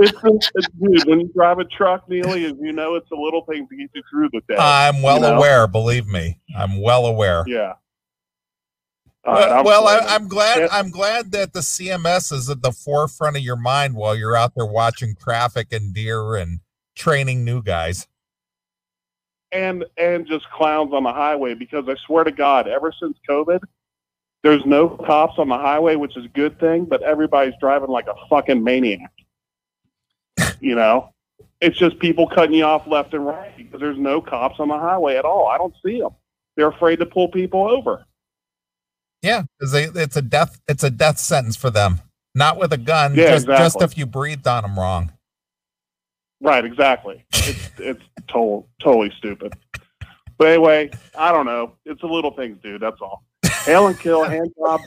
[0.00, 1.08] It's, it's dude.
[1.08, 3.90] When you drive a truck, Neeley, as you know, it's the little things that get
[3.94, 4.54] you through the day.
[4.56, 5.36] I'm well You know?
[5.36, 5.66] aware.
[5.66, 7.42] Believe me, I'm well aware.
[7.48, 7.72] yeah.
[9.24, 10.14] All right, well, I'm well, I.
[10.14, 10.68] I'm glad.
[10.70, 14.54] I'm glad that the CMS is at the forefront of your mind while you're out
[14.54, 16.60] there watching traffic and deer and
[16.94, 18.06] training new guys.
[19.52, 23.60] And and just clowns on the highway because I swear to God, ever since COVID,
[24.42, 28.06] there's no cops on the highway, which is a good thing, but everybody's driving like
[28.06, 29.12] a fucking maniac.
[30.60, 31.12] you know,
[31.60, 34.78] it's just people cutting you off left and right because there's no cops on the
[34.78, 35.48] highway at all.
[35.48, 36.12] I don't see them.
[36.56, 38.04] They're afraid to pull people over.
[39.22, 40.60] Yeah, because it's a death.
[40.68, 42.00] It's a death sentence for them.
[42.34, 43.14] Not with a gun.
[43.14, 45.12] Yeah, just, just if you breathed on them wrong.
[46.40, 47.24] Right, exactly.
[47.32, 49.54] It's it's total, totally stupid.
[50.38, 51.72] But anyway, I don't know.
[51.84, 52.80] It's the little things, dude.
[52.80, 53.24] That's all.
[53.64, 54.80] Hail and kill, hand job.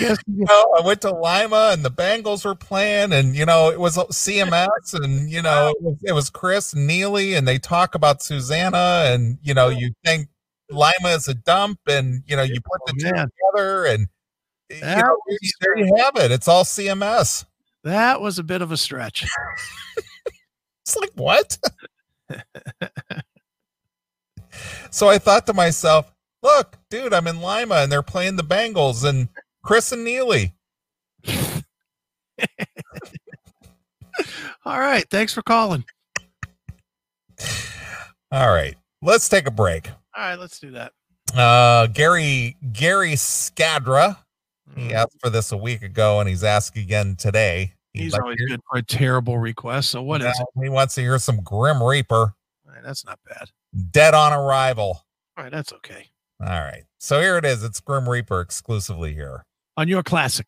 [0.00, 3.70] Yes, You know, I went to Lima and the Bangles were playing, and you know
[3.70, 7.94] it was CMS, and you know it was, it was Chris Neeley, and they talk
[7.94, 10.28] about Susanna, and you know you think
[10.70, 13.28] Lima is a dump, and you know you put the Oh, two man.
[13.54, 14.08] together, and
[14.70, 15.16] you know,
[15.60, 16.30] there you have it.
[16.30, 17.44] It's all CMS.
[17.84, 19.26] that was a bit of a stretch.
[20.86, 21.56] It's like what?
[24.90, 26.12] so I thought to myself,
[26.42, 29.30] look, dude, I'm in Lima, and they're playing the Bangles, and
[29.62, 30.52] Chris and Neeley.
[34.66, 35.08] All right.
[35.10, 35.84] Thanks for calling.
[38.30, 39.88] All right, let's take a break.
[40.16, 40.38] All right.
[40.38, 40.92] Let's do that.
[41.34, 44.18] Uh, Gary Gary Scadra.
[44.76, 44.92] He Mm.
[44.92, 47.74] asked for this a week ago, and he's asked again today.
[47.92, 49.90] He'd He's like always good for a terrible request.
[49.90, 50.46] So what is it?
[50.62, 52.34] He wants to hear some Grim Reaper,
[52.66, 53.50] All right, that's not bad.
[53.92, 55.04] Dead on Arrival.
[55.36, 56.08] All right, that's okay.
[56.40, 57.62] All right, so here it is.
[57.62, 59.44] It's Grim Reaper exclusively here.
[59.76, 60.42] On your classic